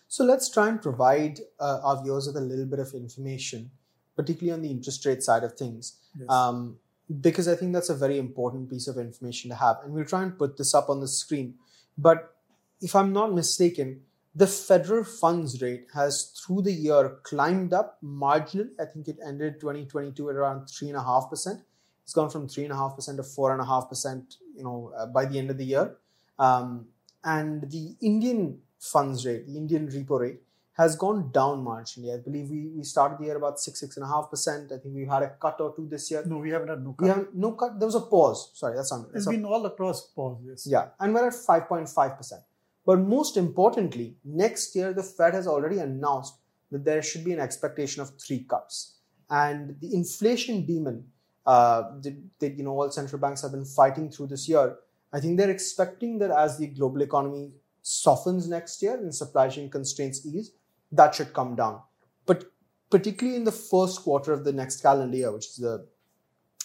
So 0.09 0.25
let's 0.25 0.51
try 0.51 0.69
and 0.69 0.81
provide 0.81 1.41
uh, 1.61 1.81
our 1.85 2.03
viewers 2.03 2.27
with 2.27 2.37
a 2.37 2.41
little 2.41 2.65
bit 2.65 2.79
of 2.79 2.93
information, 2.95 3.71
particularly 4.17 4.53
on 4.53 4.63
the 4.63 4.71
interest 4.71 5.05
rate 5.05 5.23
side 5.23 5.45
of 5.45 5.53
things. 5.53 5.99
Yes. 6.19 6.29
Um, 6.31 6.79
because 7.21 7.47
I 7.47 7.55
think 7.55 7.73
that's 7.73 7.91
a 7.91 7.95
very 7.95 8.19
important 8.19 8.69
piece 8.71 8.89
of 8.89 8.99
information 8.99 9.51
to 9.51 9.57
have. 9.57 9.77
And 9.85 9.93
we'll 9.93 10.05
try 10.05 10.23
and 10.23 10.39
put 10.39 10.57
this 10.57 10.75
up 10.75 10.89
on 10.89 11.01
the 11.01 11.09
screen. 11.09 11.55
But 11.97 12.35
if 12.81 12.95
I'm 12.95 13.13
not 13.13 13.33
mistaken, 13.35 14.03
the 14.35 14.47
federal 14.47 15.05
funds 15.05 15.61
rate 15.61 15.87
has 15.95 16.33
through 16.39 16.63
the 16.63 16.73
year 16.73 17.19
climbed 17.23 17.73
up 17.73 17.99
marginally. 18.03 18.71
I 18.81 18.85
think 18.85 19.09
it 19.09 19.19
ended 19.25 19.61
2022 19.61 20.31
at 20.31 20.37
around 20.37 20.67
three 20.67 20.89
and 20.89 20.97
a 20.97 21.03
half 21.03 21.29
percent. 21.31 21.61
It's 22.05 22.13
gone 22.13 22.31
from 22.31 22.49
three 22.49 22.65
and 22.65 22.73
a 22.73 22.77
half 22.77 22.95
percent 22.95 23.19
to 23.19 23.23
four 23.23 23.53
and 23.53 23.61
a 23.61 23.65
half 23.65 23.89
percent. 23.89 24.37
You 24.55 24.65
know, 24.65 24.93
uh, 24.97 25.07
by 25.07 25.25
the 25.25 25.39
end 25.39 25.51
of 25.51 25.59
the 25.59 25.65
year, 25.65 25.97
um, 26.39 26.87
and 27.25 27.71
the 27.71 27.97
Indian 28.01 28.61
funds 28.79 29.27
rate, 29.27 29.47
the 29.47 29.57
Indian 29.57 29.89
repo 29.89 30.21
rate, 30.21 30.41
has 30.79 30.95
gone 30.95 31.31
down 31.33 31.65
marginally. 31.65 32.15
I 32.15 32.19
believe 32.23 32.51
we, 32.51 32.69
we 32.69 32.85
started 32.85 33.19
the 33.19 33.25
year 33.25 33.37
about 33.37 33.59
six 33.59 33.81
six 33.81 33.97
and 33.97 34.05
a 34.05 34.09
half 34.09 34.31
percent. 34.31 34.71
I 34.71 34.79
think 34.79 34.95
we've 34.95 35.09
had 35.09 35.25
a 35.25 35.31
cut 35.31 35.61
or 35.61 35.75
two 35.75 35.89
this 35.89 36.11
year. 36.11 36.23
No, 36.25 36.39
we 36.39 36.51
haven't 36.51 36.69
had 36.69 36.85
no 36.85 36.93
cut. 36.93 37.05
We 37.05 37.09
have 37.09 37.27
no 37.35 37.53
cut. 37.53 37.79
There 37.81 37.87
was 37.87 37.97
a 37.97 38.01
pause. 38.01 38.53
Sorry, 38.55 38.77
that's 38.77 38.93
not. 38.93 39.07
It's 39.15 39.27
been 39.27 39.45
all 39.45 39.67
across 39.67 40.07
pause. 40.07 40.39
Yes. 40.45 40.67
Yeah, 40.67 40.87
and 41.01 41.13
we're 41.13 41.27
at 41.27 41.35
five 41.35 41.69
point 41.69 41.89
five 41.89 42.17
percent. 42.17 42.43
But 42.87 43.01
most 43.01 43.37
importantly, 43.37 44.17
next 44.25 44.75
year 44.77 44.93
the 44.93 45.03
Fed 45.03 45.35
has 45.35 45.47
already 45.47 45.79
announced 45.79 46.35
that 46.71 46.85
there 46.85 47.03
should 47.03 47.25
be 47.25 47.33
an 47.33 47.41
expectation 47.41 48.01
of 48.01 48.13
three 48.19 48.45
cuts, 48.49 48.99
and 49.29 49.77
the 49.81 49.93
inflation 49.95 50.65
demon 50.65 51.05
uh, 51.45 51.83
that, 52.03 52.17
that 52.39 52.57
you 52.57 52.63
know 52.63 52.81
all 52.81 52.91
central 52.91 53.21
banks 53.21 53.43
have 53.43 53.51
been 53.51 53.65
fighting 53.65 54.11
through 54.11 54.29
this 54.29 54.49
year. 54.49 54.77
I 55.13 55.21
think 55.21 55.39
they're 55.39 55.51
expecting 55.51 56.19
that 56.19 56.31
as 56.31 56.59
the 56.59 56.69
global 56.69 57.03
economy 57.03 57.53
softens 57.83 58.49
next 58.49 58.83
year 58.83 58.97
and 58.97 59.15
supply 59.15 59.49
chain 59.49 59.71
constraints 59.71 60.25
ease, 60.27 60.53
that 60.93 61.15
should 61.15 61.33
come 61.33 61.55
down. 61.55 61.81
But 62.27 62.45
particularly 62.91 63.37
in 63.37 63.45
the 63.45 63.53
first 63.53 64.03
quarter 64.03 64.33
of 64.33 64.45
the 64.45 64.53
next 64.53 64.83
calendar 64.83 65.17
year, 65.17 65.33
which 65.33 65.47
is 65.47 65.57
the 65.57 65.87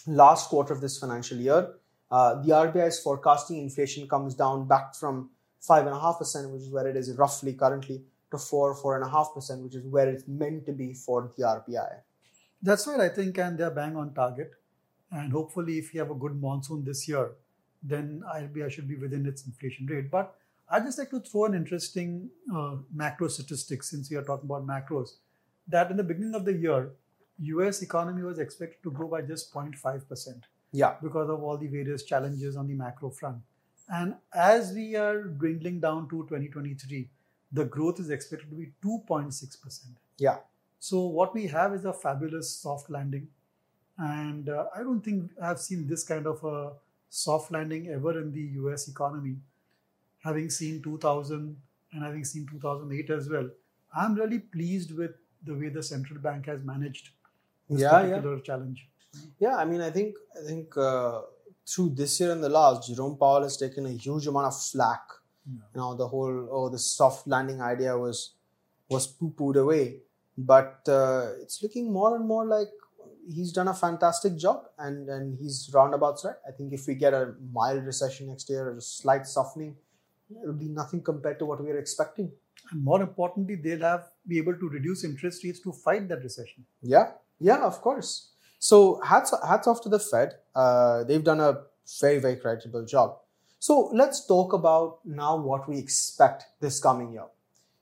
last 0.07 0.49
quarter 0.49 0.73
of 0.73 0.81
this 0.81 0.97
financial 0.97 1.37
year, 1.37 1.75
uh, 2.11 2.41
the 2.41 2.49
RBI 2.51 2.87
is 2.87 2.99
forecasting 2.99 3.57
inflation 3.57 4.07
comes 4.07 4.35
down 4.35 4.67
back 4.67 4.95
from 4.95 5.31
five 5.59 5.85
and 5.85 5.95
a 5.95 5.99
half 5.99 6.19
percent, 6.19 6.51
which 6.51 6.61
is 6.61 6.69
where 6.69 6.87
it 6.87 6.95
is 6.95 7.11
roughly 7.17 7.53
currently, 7.53 8.03
to 8.31 8.37
four, 8.37 8.75
four 8.75 8.95
and 8.95 9.05
a 9.05 9.09
half 9.09 9.33
percent, 9.33 9.63
which 9.63 9.75
is 9.75 9.85
where 9.85 10.09
it's 10.09 10.27
meant 10.27 10.65
to 10.65 10.73
be 10.73 10.93
for 10.93 11.31
the 11.37 11.43
RBI. 11.43 11.89
That's 12.61 12.87
right, 12.87 12.99
I 12.99 13.09
think, 13.09 13.37
and 13.37 13.57
they're 13.57 13.71
bang 13.71 13.95
on 13.95 14.13
target. 14.13 14.51
And 15.11 15.31
hopefully, 15.31 15.77
if 15.77 15.93
you 15.93 15.99
have 15.99 16.11
a 16.11 16.15
good 16.15 16.39
monsoon 16.39 16.83
this 16.83 17.07
year, 17.07 17.31
then 17.81 18.23
RBI 18.35 18.71
should 18.71 18.87
be 18.87 18.95
within 18.95 19.25
its 19.25 19.45
inflation 19.45 19.85
rate. 19.85 20.09
But 20.09 20.35
I'd 20.73 20.85
just 20.85 20.97
like 20.97 21.11
to 21.11 21.19
throw 21.19 21.45
an 21.45 21.53
interesting 21.53 22.31
uh, 22.53 22.77
macro 22.91 23.27
statistic 23.27 23.83
since 23.83 24.09
we 24.09 24.17
are 24.17 24.23
talking 24.23 24.49
about 24.49 24.65
macros. 24.65 25.17
That 25.67 25.91
in 25.91 25.97
the 25.97 26.03
beginning 26.03 26.33
of 26.33 26.45
the 26.45 26.53
year, 26.53 26.93
US 27.37 27.83
economy 27.83 28.23
was 28.23 28.39
expected 28.39 28.81
to 28.81 28.89
grow 28.89 29.07
by 29.07 29.21
just 29.21 29.53
0.5%. 29.53 30.41
Yeah. 30.71 30.95
Because 31.03 31.29
of 31.29 31.43
all 31.43 31.57
the 31.57 31.67
various 31.67 32.01
challenges 32.01 32.57
on 32.57 32.67
the 32.67 32.73
macro 32.73 33.11
front. 33.11 33.37
And 33.87 34.15
as 34.33 34.73
we 34.73 34.95
are 34.95 35.25
dwindling 35.25 35.79
down 35.79 36.09
to 36.09 36.23
2023, 36.23 37.07
the 37.51 37.65
growth 37.65 37.99
is 37.99 38.09
expected 38.09 38.49
to 38.49 38.55
be 38.55 38.71
2.6%. 38.83 39.79
Yeah. 40.17 40.37
So 40.79 41.01
what 41.01 41.35
we 41.35 41.45
have 41.47 41.75
is 41.75 41.85
a 41.85 41.93
fabulous 41.93 42.49
soft 42.49 42.89
landing. 42.89 43.27
And 43.99 44.49
uh, 44.49 44.65
I 44.75 44.79
don't 44.79 45.01
think 45.01 45.29
I've 45.39 45.59
seen 45.59 45.85
this 45.85 46.03
kind 46.03 46.25
of 46.25 46.43
a 46.43 46.71
soft 47.11 47.51
landing 47.51 47.89
ever 47.89 48.19
in 48.19 48.31
the 48.31 48.41
US 48.63 48.87
economy. 48.87 49.35
Having 50.23 50.49
seen 50.49 50.81
2000 50.81 51.55
and 51.93 52.03
having 52.03 52.23
seen 52.23 52.47
2008 52.51 53.09
as 53.09 53.29
well, 53.29 53.49
I'm 53.95 54.15
really 54.15 54.39
pleased 54.39 54.95
with 54.97 55.11
the 55.45 55.53
way 55.53 55.69
the 55.69 55.83
central 55.83 56.19
bank 56.19 56.45
has 56.47 56.63
managed 56.63 57.09
this 57.69 57.81
Yeah, 57.81 57.91
particular 57.91 58.39
challenge. 58.39 58.87
Yeah, 59.39 59.57
I 59.57 59.65
mean, 59.65 59.81
I 59.81 59.89
think 59.89 60.15
I 60.41 60.45
think 60.45 60.77
uh, 60.77 61.21
through 61.67 61.89
this 61.89 62.19
year 62.19 62.31
and 62.31 62.43
the 62.43 62.49
last, 62.49 62.87
Jerome 62.87 63.17
Powell 63.17 63.43
has 63.43 63.57
taken 63.57 63.85
a 63.85 63.91
huge 63.91 64.27
amount 64.27 64.47
of 64.47 64.61
flack. 64.61 65.01
Yeah. 65.45 65.61
You 65.73 65.81
know, 65.81 65.95
the 65.95 66.07
whole 66.07 66.47
oh, 66.51 66.69
the 66.69 66.79
soft 66.79 67.27
landing 67.27 67.61
idea 67.61 67.97
was 67.97 68.35
was 68.89 69.07
poo 69.07 69.31
pooed 69.37 69.57
away, 69.57 69.99
but 70.37 70.79
uh, 70.87 71.31
it's 71.41 71.61
looking 71.61 71.91
more 71.91 72.15
and 72.15 72.25
more 72.27 72.45
like 72.45 72.69
he's 73.29 73.51
done 73.51 73.67
a 73.67 73.73
fantastic 73.73 74.37
job, 74.37 74.65
and 74.77 75.09
and 75.09 75.37
he's 75.37 75.69
roundabouts 75.73 76.25
right. 76.25 76.35
I 76.47 76.51
think 76.51 76.73
if 76.73 76.87
we 76.87 76.95
get 76.95 77.13
a 77.13 77.35
mild 77.51 77.85
recession 77.85 78.27
next 78.27 78.49
year 78.49 78.69
or 78.69 78.77
a 78.77 78.81
slight 78.81 79.27
softening, 79.27 79.75
it'll 80.41 80.53
be 80.53 80.69
nothing 80.69 81.01
compared 81.01 81.39
to 81.39 81.45
what 81.45 81.63
we 81.63 81.71
are 81.71 81.77
expecting. 81.77 82.31
And 82.71 82.83
more 82.83 83.01
importantly, 83.01 83.55
they'll 83.55 83.81
have 83.81 84.05
be 84.27 84.37
able 84.37 84.55
to 84.55 84.69
reduce 84.69 85.03
interest 85.03 85.43
rates 85.43 85.59
to 85.61 85.71
fight 85.71 86.07
that 86.09 86.23
recession. 86.23 86.65
Yeah, 86.81 87.11
yeah, 87.39 87.59
of 87.59 87.81
course. 87.81 88.29
So 88.59 89.01
hats 89.03 89.33
hats 89.47 89.67
off 89.67 89.81
to 89.81 89.89
the 89.89 89.99
Fed. 89.99 90.35
Uh, 90.55 91.03
they've 91.03 91.23
done 91.23 91.39
a 91.39 91.63
very 91.99 92.19
very 92.19 92.37
creditable 92.37 92.85
job. 92.85 93.17
So 93.59 93.89
let's 93.93 94.25
talk 94.25 94.53
about 94.53 94.99
now 95.05 95.35
what 95.37 95.67
we 95.67 95.77
expect 95.77 96.45
this 96.59 96.79
coming 96.79 97.13
year. 97.13 97.27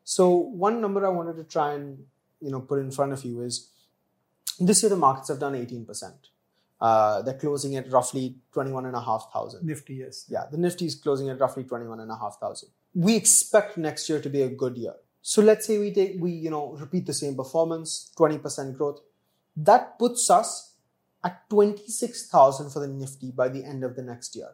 So 0.03 0.29
one 0.35 0.81
number 0.81 1.05
I 1.05 1.09
wanted 1.09 1.37
to 1.37 1.43
try 1.43 1.73
and 1.73 2.05
you 2.39 2.51
know 2.51 2.61
put 2.61 2.79
in 2.79 2.91
front 2.91 3.13
of 3.13 3.23
you 3.23 3.41
is 3.41 3.69
this 4.59 4.83
year 4.83 4.89
the 4.89 4.95
markets 4.95 5.29
have 5.29 5.39
done 5.39 5.53
18%. 5.53 6.13
Uh, 6.81 7.21
they're 7.21 7.37
closing 7.37 7.75
at 7.75 7.91
roughly 7.91 8.35
21,500. 8.53 9.63
Nifty, 9.63 9.95
yes. 9.95 10.25
Yeah, 10.27 10.45
the 10.51 10.57
Nifty 10.57 10.87
is 10.87 10.95
closing 10.95 11.29
at 11.29 11.39
roughly 11.39 11.63
21,500. 11.63 12.71
We 12.95 13.15
expect 13.15 13.77
next 13.77 14.09
year 14.09 14.19
to 14.19 14.29
be 14.29 14.41
a 14.41 14.49
good 14.49 14.75
year. 14.75 14.95
So 15.21 15.43
let's 15.43 15.67
say 15.67 15.77
we 15.77 15.93
take 15.93 16.15
we 16.19 16.31
you 16.31 16.49
know 16.49 16.71
repeat 16.71 17.05
the 17.05 17.13
same 17.13 17.35
performance, 17.35 18.11
20% 18.17 18.75
growth. 18.75 19.01
That 19.55 19.99
puts 19.99 20.29
us 20.31 20.73
at 21.23 21.47
26,000 21.51 22.71
for 22.71 22.79
the 22.79 22.87
Nifty 22.87 23.31
by 23.31 23.47
the 23.47 23.63
end 23.63 23.83
of 23.83 23.95
the 23.95 24.01
next 24.01 24.35
year. 24.35 24.49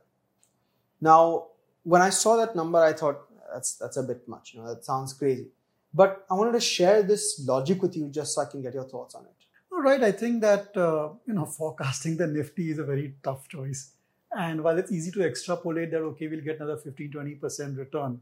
Now, 1.00 1.48
when 1.84 2.01
I 2.01 2.10
saw 2.10 2.36
that 2.36 2.55
number, 2.55 2.79
I 2.79 2.91
thought 2.91 3.22
that's 3.53 3.75
that's 3.75 3.96
a 3.96 4.03
bit 4.03 4.27
much. 4.27 4.53
You 4.53 4.60
know, 4.60 4.67
that 4.67 4.84
sounds 4.84 5.13
crazy. 5.13 5.48
But 5.93 6.25
I 6.29 6.34
wanted 6.34 6.51
to 6.51 6.60
share 6.60 7.01
this 7.01 7.41
logic 7.48 7.81
with 7.81 7.96
you 7.96 8.10
just 8.10 8.36
so 8.36 8.41
I 8.41 8.46
can 8.46 8.62
get 8.62 8.74
your 8.74 8.84
thoughts 8.84 9.15
on 9.15 9.24
it. 9.24 9.47
Right, 9.79 10.03
I 10.03 10.12
think 10.12 10.41
that 10.41 10.75
uh, 10.75 11.10
you 11.27 11.36
know 11.36 11.46
forecasting 11.57 12.17
the 12.17 12.25
Nifty 12.25 12.72
is 12.72 12.79
a 12.79 12.84
very 12.84 13.13
tough 13.24 13.48
choice. 13.48 13.91
And 14.36 14.63
while 14.63 14.77
it's 14.79 14.91
easy 14.91 15.12
to 15.12 15.24
extrapolate 15.24 15.91
that 15.91 16.01
okay, 16.01 16.27
we'll 16.27 16.41
get 16.41 16.55
another 16.55 16.77
15 16.77 17.12
20% 17.12 17.77
return. 17.77 18.19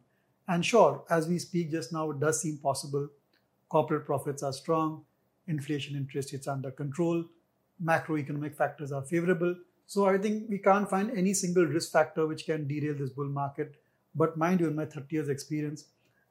And 0.49 0.65
sure, 0.65 1.03
as 1.09 1.29
we 1.29 1.39
speak 1.39 1.71
just 1.71 1.93
now, 1.93 2.11
it 2.11 2.19
does 2.19 2.41
seem 2.41 2.57
possible. 2.57 3.07
Corporate 3.69 4.05
profits 4.05 4.43
are 4.43 4.51
strong, 4.51 5.05
inflation 5.47 5.95
interest 5.95 6.33
rates 6.33 6.47
under 6.47 6.71
control, 6.71 7.23
macroeconomic 7.81 8.53
factors 8.53 8.91
are 8.91 9.01
favorable. 9.01 9.55
So 9.87 10.07
I 10.07 10.17
think 10.17 10.49
we 10.49 10.57
can't 10.57 10.89
find 10.89 11.09
any 11.17 11.33
single 11.33 11.65
risk 11.65 11.93
factor 11.93 12.27
which 12.27 12.45
can 12.45 12.67
derail 12.67 12.95
this 12.95 13.11
bull 13.11 13.29
market. 13.29 13.75
But 14.13 14.37
mind 14.37 14.59
you, 14.59 14.67
in 14.67 14.75
my 14.75 14.85
30 14.85 15.07
years 15.09 15.29
experience, 15.29 15.85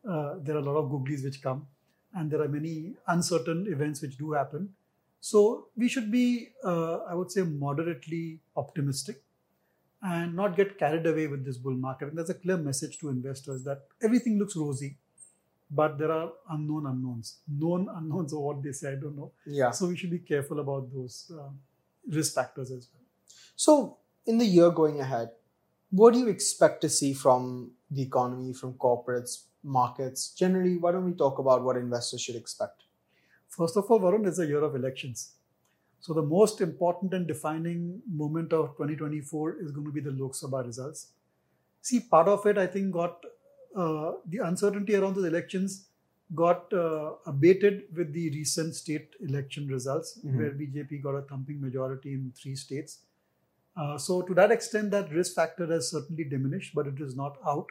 uh, 0.06 0.34
there 0.42 0.56
are 0.56 0.58
a 0.58 0.70
lot 0.70 0.76
of 0.76 0.90
googlies 0.90 1.24
which 1.24 1.42
come, 1.42 1.66
and 2.14 2.30
there 2.30 2.42
are 2.42 2.48
many 2.48 2.92
uncertain 3.08 3.66
events 3.68 4.02
which 4.02 4.18
do 4.18 4.32
happen. 4.32 4.68
So 5.24 5.68
we 5.74 5.88
should 5.88 6.10
be, 6.12 6.48
uh, 6.62 6.96
I 7.10 7.14
would 7.14 7.32
say, 7.32 7.44
moderately 7.44 8.40
optimistic 8.58 9.22
and 10.02 10.36
not 10.36 10.54
get 10.54 10.78
carried 10.78 11.06
away 11.06 11.28
with 11.28 11.46
this 11.46 11.56
bull 11.56 11.72
market. 11.72 12.08
And 12.08 12.18
there's 12.18 12.28
a 12.28 12.34
clear 12.34 12.58
message 12.58 12.98
to 12.98 13.08
investors 13.08 13.64
that 13.64 13.84
everything 14.02 14.38
looks 14.38 14.54
rosy, 14.54 14.98
but 15.70 15.96
there 15.96 16.12
are 16.12 16.30
unknown 16.50 16.84
unknowns. 16.84 17.38
Known 17.48 17.88
unknowns 17.96 18.34
or 18.34 18.44
what 18.48 18.62
they 18.62 18.72
say, 18.72 18.92
I 18.92 18.96
don't 18.96 19.16
know. 19.16 19.32
Yeah. 19.46 19.70
So 19.70 19.86
we 19.86 19.96
should 19.96 20.10
be 20.10 20.18
careful 20.18 20.60
about 20.60 20.92
those 20.92 21.32
uh, 21.34 21.48
risk 22.06 22.34
factors 22.34 22.70
as 22.70 22.86
well. 22.92 23.06
So, 23.56 23.96
in 24.26 24.36
the 24.36 24.44
year 24.44 24.70
going 24.70 25.00
ahead, 25.00 25.30
what 25.88 26.12
do 26.12 26.20
you 26.20 26.28
expect 26.28 26.82
to 26.82 26.90
see 26.90 27.14
from 27.14 27.70
the 27.90 28.02
economy, 28.02 28.52
from 28.52 28.74
corporates, 28.74 29.44
markets? 29.62 30.34
Generally, 30.34 30.76
why 30.76 30.92
don't 30.92 31.06
we 31.06 31.14
talk 31.14 31.38
about 31.38 31.64
what 31.64 31.78
investors 31.78 32.20
should 32.20 32.36
expect? 32.36 32.83
First 33.56 33.76
of 33.76 33.90
all, 33.90 34.00
Varun, 34.00 34.26
it's 34.26 34.38
a 34.38 34.46
year 34.46 34.62
of 34.62 34.74
elections. 34.74 35.32
So 36.00 36.12
the 36.12 36.22
most 36.22 36.60
important 36.60 37.14
and 37.14 37.26
defining 37.26 38.02
moment 38.12 38.52
of 38.52 38.70
2024 38.76 39.60
is 39.60 39.70
going 39.70 39.86
to 39.86 39.92
be 39.92 40.00
the 40.00 40.10
Lok 40.10 40.32
Sabha 40.32 40.64
results. 40.64 41.08
See, 41.80 42.00
part 42.00 42.28
of 42.28 42.44
it, 42.46 42.58
I 42.58 42.66
think, 42.66 42.92
got 42.92 43.24
uh, 43.76 44.12
the 44.28 44.38
uncertainty 44.38 44.94
around 44.94 45.14
those 45.16 45.24
elections 45.24 45.86
got 46.34 46.72
uh, 46.72 47.12
abated 47.26 47.82
with 47.94 48.12
the 48.12 48.30
recent 48.30 48.74
state 48.74 49.14
election 49.20 49.66
results, 49.68 50.18
Mhm. 50.24 50.36
where 50.38 50.52
BJP 50.52 51.02
got 51.02 51.16
a 51.16 51.22
thumping 51.22 51.60
majority 51.60 52.12
in 52.14 52.32
three 52.40 52.56
states. 52.56 53.00
Uh, 53.76 53.98
so 53.98 54.22
to 54.22 54.34
that 54.34 54.50
extent, 54.52 54.90
that 54.92 55.12
risk 55.12 55.34
factor 55.34 55.66
has 55.66 55.90
certainly 55.90 56.24
diminished, 56.24 56.74
but 56.74 56.86
it 56.86 57.00
is 57.00 57.16
not 57.16 57.36
out. 57.46 57.66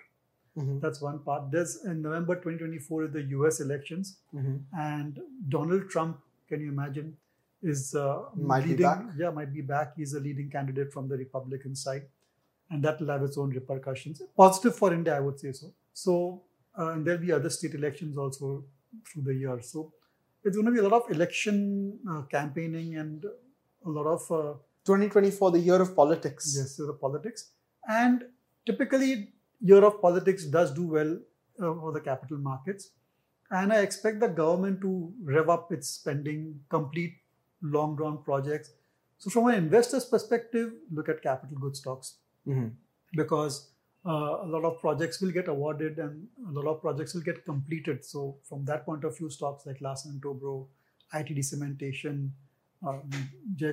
Mm-hmm. 0.57 0.79
That's 0.79 1.01
one 1.01 1.19
part. 1.19 1.51
There's 1.51 1.83
in 1.85 2.01
November 2.01 2.35
2024 2.35 3.05
is 3.05 3.11
the 3.13 3.23
U.S. 3.37 3.59
elections, 3.59 4.17
Mm-hmm. 4.35 4.57
and 4.79 5.19
Donald 5.49 5.89
Trump, 5.89 6.19
can 6.47 6.61
you 6.61 6.69
imagine, 6.69 7.17
is 7.63 7.95
uh, 7.95 8.23
Might 8.35 8.63
be 8.63 8.69
leading. 8.71 8.83
back. 8.85 9.03
Yeah, 9.17 9.31
might 9.31 9.53
be 9.53 9.61
back. 9.61 9.93
He's 9.97 10.13
a 10.13 10.19
leading 10.19 10.49
candidate 10.51 10.91
from 10.93 11.07
the 11.09 11.17
Republican 11.17 11.75
side, 11.75 12.03
and 12.69 12.83
that 12.83 12.99
will 12.99 13.07
have 13.07 13.23
its 13.23 13.37
own 13.37 13.49
repercussions. 13.49 14.21
Positive 14.37 14.75
for 14.75 14.93
India, 14.93 15.15
I 15.15 15.21
would 15.21 15.39
say 15.39 15.53
so. 15.53 15.73
So, 15.93 16.43
uh, 16.77 16.89
and 16.91 17.05
there'll 17.07 17.21
be 17.21 17.31
other 17.31 17.49
state 17.49 17.73
elections 17.73 18.17
also 18.17 18.63
through 19.11 19.23
the 19.23 19.33
year. 19.33 19.59
So, 19.61 19.91
it's 20.43 20.55
going 20.55 20.65
to 20.67 20.71
be 20.71 20.79
a 20.79 20.87
lot 20.87 21.03
of 21.03 21.09
election 21.11 21.97
uh, 22.09 22.21
campaigning 22.23 22.97
and 22.97 23.23
a 23.85 23.89
lot 23.89 24.05
of 24.05 24.21
uh, 24.31 24.53
2024, 24.85 25.51
the 25.51 25.59
year 25.59 25.81
of 25.81 25.95
politics. 25.95 26.53
yes, 26.57 26.75
so 26.77 26.85
the 26.85 26.93
politics. 26.93 27.51
And 27.87 28.25
typically, 28.65 29.32
year 29.63 29.83
of 29.83 30.01
politics 30.01 30.45
does 30.45 30.71
do 30.71 30.85
well 30.87 31.17
uh, 31.59 31.73
for 31.79 31.91
the 31.91 32.01
capital 32.01 32.37
markets. 32.37 32.91
And 33.51 33.71
I 33.71 33.79
expect 33.81 34.19
the 34.19 34.27
government 34.27 34.81
to 34.81 35.11
rev 35.23 35.49
up 35.49 35.71
its 35.71 35.87
spending, 35.89 36.59
complete 36.69 37.15
long 37.61 37.95
drawn 37.95 38.23
projects. 38.23 38.71
So, 39.19 39.29
from 39.29 39.47
an 39.47 39.55
investor's 39.55 40.05
perspective, 40.05 40.73
look 40.91 41.07
at 41.09 41.21
capital 41.21 41.57
goods 41.57 41.79
stocks 41.79 42.15
Mm-hmm. 42.45 42.67
because 43.15 43.69
uh, 44.05 44.43
a 44.43 44.47
lot 44.53 44.65
of 44.65 44.81
projects 44.81 45.21
will 45.21 45.31
get 45.31 45.47
awarded 45.47 45.97
and 45.97 46.27
a 46.49 46.51
lot 46.51 46.65
of 46.67 46.81
projects 46.81 47.13
will 47.13 47.21
get 47.21 47.45
completed. 47.45 48.03
So, 48.03 48.35
from 48.49 48.65
that 48.65 48.85
point 48.85 49.05
of 49.05 49.17
view, 49.17 49.29
stocks 49.29 49.65
like 49.65 49.79
Larsen 49.79 50.11
and 50.11 50.21
Toubro, 50.21 50.67
ITD 51.13 51.39
Cementation, 51.39 52.31
um, 52.85 53.09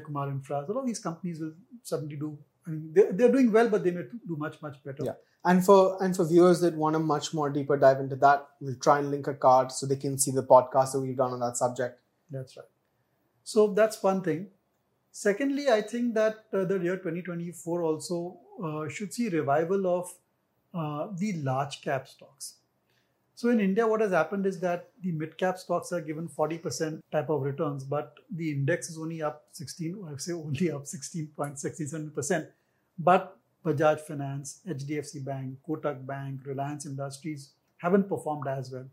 Kumar 0.07 0.31
Infra, 0.31 0.65
a 0.69 0.73
lot 0.73 0.83
of 0.83 0.87
these 0.87 1.01
companies 1.01 1.41
will 1.41 1.55
suddenly 1.83 2.15
do. 2.15 2.39
I 2.71 2.73
mean, 2.73 2.91
they're, 2.93 3.13
they're 3.13 3.33
doing 3.33 3.51
well, 3.51 3.69
but 3.69 3.83
they 3.83 3.91
may 3.91 4.03
do 4.03 4.37
much, 4.37 4.63
much 4.63 4.83
better. 4.85 5.05
Yeah. 5.05 5.13
And 5.45 5.65
for 5.65 6.03
and 6.03 6.15
for 6.15 6.25
viewers 6.25 6.61
that 6.61 6.75
want 6.75 6.97
a 6.97 6.99
much 6.99 7.33
more 7.33 7.51
deeper 7.51 7.77
dive 7.77 7.99
into 7.99 8.17
that, 8.17 8.47
we'll 8.61 8.77
try 8.77 8.99
and 8.99 9.11
link 9.11 9.27
a 9.27 9.35
card 9.35 9.73
so 9.73 9.87
they 9.87 9.97
can 9.97 10.19
see 10.19 10.31
the 10.31 10.43
podcast 10.43 10.93
that 10.93 11.01
we've 11.01 11.17
done 11.17 11.33
on 11.33 11.41
that 11.41 11.57
subject. 11.57 11.99
That's 12.31 12.57
right. 12.57 12.67
So 13.43 13.69
that's 13.69 14.03
one 14.03 14.23
thing. 14.23 14.49
Secondly, 15.11 15.69
I 15.69 15.81
think 15.81 16.15
that 16.15 16.45
uh, 16.53 16.65
the 16.65 16.79
year 16.79 16.97
2024 16.97 17.83
also 17.83 18.39
uh, 18.63 18.89
should 18.89 19.13
see 19.13 19.29
revival 19.29 19.87
of 19.87 20.15
uh, 20.75 21.09
the 21.17 21.33
large 21.43 21.81
cap 21.83 22.07
stocks. 22.07 22.57
So 23.41 23.49
in 23.49 23.59
India, 23.59 23.87
what 23.87 24.03
has 24.03 24.13
happened 24.13 24.45
is 24.45 24.61
that 24.61 24.91
the 25.03 25.13
mid 25.13 25.39
cap 25.39 25.57
stocks 25.59 25.93
are 25.93 26.03
given 26.03 26.29
40% 26.29 27.01
type 27.11 27.31
of 27.31 27.41
returns, 27.41 27.85
but 27.85 28.19
the 28.31 28.51
index 28.53 28.91
is 28.91 28.99
only 28.99 29.23
up 29.23 29.47
16, 29.53 30.05
I 30.07 30.11
would 30.11 30.21
say 30.21 30.33
only 30.33 30.71
up 30.71 30.85
16.67%. 30.85 32.49
But 33.03 33.39
Bajaj 33.65 34.01
Finance, 34.01 34.61
HDFC 34.69 35.25
Bank, 35.25 35.57
Kotak 35.67 36.07
Bank, 36.07 36.41
Reliance 36.45 36.85
Industries 36.85 37.53
haven't 37.79 38.09
performed 38.09 38.47
as 38.47 38.71
well. 38.71 38.87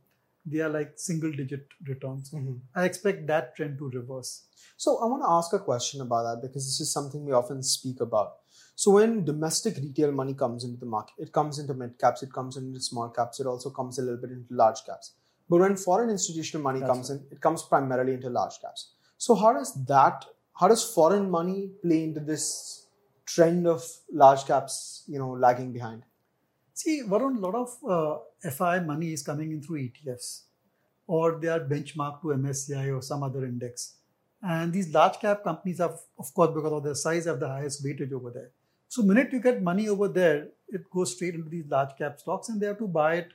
They 0.45 0.59
are 0.59 0.69
like 0.69 0.93
single 0.95 1.31
digit 1.31 1.67
returns. 1.85 2.31
Mm-hmm. 2.31 2.53
I 2.73 2.85
expect 2.85 3.27
that 3.27 3.55
trend 3.55 3.79
to 3.79 3.89
reverse. 3.89 4.45
So 4.77 4.99
I 4.99 5.05
want 5.05 5.23
to 5.23 5.29
ask 5.29 5.51
a 5.51 5.59
question 5.59 5.99
about 5.99 6.23
that 6.23 6.41
because 6.41 6.65
this 6.65 6.79
is 6.79 6.91
something 6.91 7.25
we 7.25 7.33
often 7.33 7.61
speak 7.61 7.99
about. 7.99 8.35
So 8.75 8.91
when 8.91 9.25
domestic 9.25 9.75
retail 9.77 10.11
money 10.13 10.33
comes 10.33 10.63
into 10.63 10.79
the 10.79 10.85
market, 10.85 11.15
it 11.17 11.33
comes 11.33 11.59
into 11.59 11.73
mid 11.73 11.99
caps, 11.99 12.23
it 12.23 12.31
comes 12.31 12.55
into 12.55 12.79
small 12.79 13.09
caps, 13.09 13.41
it 13.41 13.47
also 13.47 13.69
comes 13.69 13.99
a 13.99 14.03
little 14.03 14.21
bit 14.21 14.31
into 14.31 14.53
large 14.53 14.85
caps. 14.85 15.13
But 15.49 15.59
when 15.59 15.75
foreign 15.75 16.09
institutional 16.09 16.63
money 16.63 16.79
That's 16.79 16.91
comes 16.91 17.09
in, 17.09 17.25
it 17.29 17.41
comes 17.41 17.63
primarily 17.63 18.13
into 18.13 18.29
large 18.29 18.61
caps. 18.61 18.91
So 19.17 19.35
how 19.35 19.53
does 19.53 19.73
that 19.85 20.25
how 20.53 20.67
does 20.67 20.83
foreign 20.83 21.29
money 21.29 21.69
play 21.83 22.03
into 22.03 22.19
this 22.19 22.86
trend 23.27 23.67
of 23.67 23.83
large 24.11 24.45
caps, 24.45 25.03
you 25.07 25.19
know, 25.19 25.31
lagging 25.31 25.71
behind? 25.71 26.03
See, 26.73 27.03
Varun, 27.03 27.37
a 27.37 27.39
lot 27.39 27.55
of 27.55 27.69
uh, 27.87 28.49
FI 28.49 28.79
money 28.79 29.13
is 29.13 29.23
coming 29.23 29.51
in 29.51 29.61
through 29.61 29.79
ETFs 29.79 30.43
or 31.07 31.39
they 31.39 31.47
are 31.47 31.61
benchmarked 31.61 32.21
to 32.21 32.27
MSCI 32.27 32.95
or 32.95 33.01
some 33.01 33.23
other 33.23 33.45
index. 33.45 33.95
And 34.43 34.71
these 34.71 34.93
large 34.93 35.19
cap 35.19 35.43
companies 35.43 35.79
have, 35.79 35.97
of 36.19 36.33
course, 36.33 36.51
because 36.53 36.71
of 36.71 36.83
their 36.83 36.95
size, 36.95 37.25
have 37.25 37.39
the 37.39 37.47
highest 37.47 37.83
weightage 37.83 38.11
over 38.11 38.29
there. 38.29 38.51
So, 38.89 39.01
minute 39.01 39.33
you 39.33 39.41
get 39.41 39.61
money 39.61 39.89
over 39.89 40.07
there, 40.07 40.49
it 40.69 40.89
goes 40.91 41.15
straight 41.15 41.33
into 41.33 41.49
these 41.49 41.65
large 41.67 41.97
cap 41.97 42.19
stocks, 42.19 42.49
and 42.49 42.61
they 42.61 42.67
have 42.67 42.77
to 42.77 42.87
buy 42.87 43.15
it 43.15 43.29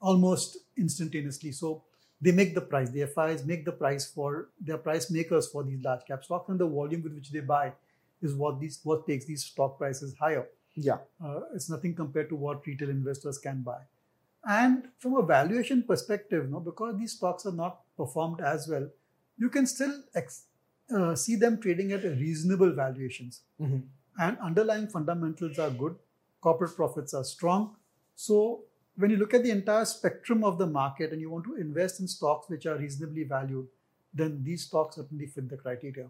almost 0.00 0.58
instantaneously. 0.78 1.52
So, 1.52 1.82
they 2.20 2.32
make 2.32 2.54
the 2.54 2.60
price. 2.60 2.90
The 2.90 3.06
FIs 3.06 3.44
make 3.44 3.64
the 3.64 3.72
price 3.72 4.06
for 4.06 4.48
their 4.60 4.78
price 4.78 5.10
makers 5.10 5.48
for 5.48 5.64
these 5.64 5.82
large 5.82 6.04
cap 6.06 6.24
stocks, 6.24 6.48
and 6.48 6.60
the 6.60 6.66
volume 6.68 7.02
with 7.02 7.14
which 7.14 7.30
they 7.30 7.40
buy 7.40 7.72
is 8.22 8.34
what 8.34 8.60
these 8.60 8.80
what 8.84 9.06
takes 9.06 9.24
these 9.24 9.44
stock 9.44 9.78
prices 9.78 10.14
higher. 10.18 10.46
Yeah. 10.74 10.98
Uh, 11.24 11.40
it's 11.54 11.70
nothing 11.70 11.94
compared 11.94 12.28
to 12.28 12.36
what 12.36 12.66
retail 12.66 12.90
investors 12.90 13.38
can 13.38 13.62
buy. 13.62 13.80
And 14.44 14.88
from 14.98 15.14
a 15.16 15.22
valuation 15.22 15.82
perspective, 15.82 16.48
no, 16.50 16.60
because 16.60 16.96
these 16.98 17.12
stocks 17.12 17.46
are 17.46 17.52
not 17.52 17.80
performed 17.96 18.40
as 18.40 18.68
well, 18.68 18.88
you 19.38 19.48
can 19.50 19.66
still 19.66 20.02
ex- 20.14 20.44
uh, 20.94 21.14
see 21.16 21.34
them 21.36 21.60
trading 21.60 21.92
at 21.92 22.04
reasonable 22.04 22.72
valuations. 22.72 23.40
Mm-hmm. 23.60 23.78
And 24.18 24.38
underlying 24.38 24.86
fundamentals 24.86 25.58
are 25.58 25.70
good, 25.70 25.96
corporate 26.40 26.76
profits 26.76 27.12
are 27.12 27.24
strong. 27.24 27.74
So 28.14 28.64
when 28.96 29.10
you 29.10 29.16
look 29.16 29.34
at 29.34 29.42
the 29.42 29.50
entire 29.50 29.84
spectrum 29.84 30.44
of 30.44 30.58
the 30.58 30.66
market 30.66 31.12
and 31.12 31.20
you 31.20 31.30
want 31.30 31.44
to 31.44 31.56
invest 31.56 32.00
in 32.00 32.08
stocks 32.08 32.48
which 32.48 32.66
are 32.66 32.76
reasonably 32.76 33.24
valued, 33.24 33.66
then 34.14 34.42
these 34.42 34.64
stocks 34.66 34.96
certainly 34.96 35.26
fit 35.26 35.50
the 35.50 35.56
criteria. 35.56 36.06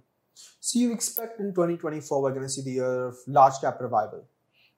So 0.61 0.79
you 0.79 0.93
expect 0.93 1.41
in 1.41 1.55
2024 1.55 2.23
we're 2.23 2.31
going 2.31 2.43
to 2.43 2.49
see 2.49 2.63
the 2.63 2.73
year 2.73 3.09
of 3.09 3.17
large 3.27 3.55
cap 3.61 3.81
revival. 3.81 4.25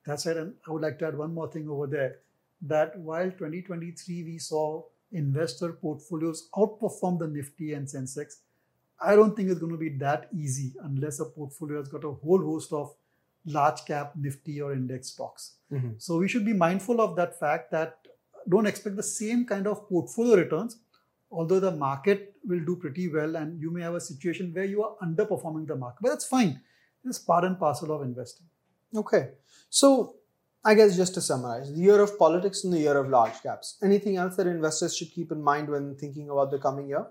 That's 0.07 0.27
right. 0.27 0.37
And 0.37 0.55
I 0.67 0.71
would 0.71 0.83
like 0.83 0.99
to 1.01 1.07
add 1.09 1.19
one 1.19 1.35
more 1.35 1.51
thing 1.51 1.69
over 1.69 1.87
there 1.87 2.17
that 2.63 2.99
while 2.99 3.31
2023 3.31 4.25
we 4.25 4.39
saw 4.39 4.83
investor 5.13 5.73
portfolios 5.73 6.49
outperform 6.55 7.19
the 7.19 7.29
Nifty 7.29 7.73
and 7.75 7.87
Sensex, 7.87 8.37
I 9.01 9.15
don't 9.15 9.37
think 9.37 9.51
it's 9.51 9.61
going 9.61 9.73
to 9.73 9.79
be 9.79 9.91
that 9.99 10.29
easy 10.35 10.75
unless 10.83 11.21
a 11.21 11.25
portfolio 11.25 11.79
has 11.79 11.89
got 11.89 12.05
a 12.05 12.11
whole 12.11 12.43
host 12.43 12.73
of 12.73 12.95
large 13.47 13.85
cap 13.85 14.13
Nifty 14.17 14.61
or 14.61 14.73
index 14.73 15.09
stocks. 15.09 15.57
Mm-hmm. 15.73 15.93
So 15.99 16.19
we 16.19 16.29
should 16.29 16.45
be 16.45 16.53
mindful 16.53 17.01
of 17.01 17.17
that 17.17 17.39
fact 17.39 17.71
that 17.71 17.99
don't 18.49 18.67
expect 18.67 18.97
the 18.97 19.03
same 19.03 19.45
kind 19.45 19.67
of 19.67 19.89
portfolio 19.89 20.37
returns, 20.37 20.79
although 21.31 21.61
the 21.61 21.71
market 21.71 22.35
will 22.45 22.65
do 22.65 22.77
pretty 22.77 23.09
well 23.09 23.37
and 23.37 23.61
you 23.61 23.71
may 23.71 23.83
have 23.83 23.95
a 23.95 24.01
situation 24.01 24.53
where 24.53 24.65
you 24.65 24.83
are 24.83 24.97
underperforming 25.03 25.67
the 25.67 25.77
market. 25.77 25.99
But 26.03 26.11
that's 26.11 26.27
fine. 26.27 26.61
It's 27.05 27.19
part 27.19 27.45
and 27.45 27.59
parcel 27.59 27.93
of 27.93 28.03
investing. 28.03 28.47
Okay. 28.95 29.31
So 29.71 30.15
I 30.65 30.75
guess 30.75 30.97
just 30.97 31.15
to 31.15 31.21
summarize, 31.21 31.73
the 31.73 31.81
year 31.81 32.01
of 32.01 32.19
politics 32.19 32.65
and 32.65 32.73
the 32.73 32.81
year 32.81 32.97
of 32.97 33.09
large 33.09 33.43
caps. 33.43 33.79
Anything 33.83 34.17
else 34.17 34.37
that 34.37 34.47
investors 34.47 34.97
should 34.97 35.13
keep 35.13 35.31
in 35.31 35.43
mind 35.43 35.69
when 35.69 35.97
thinking 35.97 36.31
about 36.31 36.51
the 36.51 36.59
coming 36.59 36.89
year? 36.89 37.07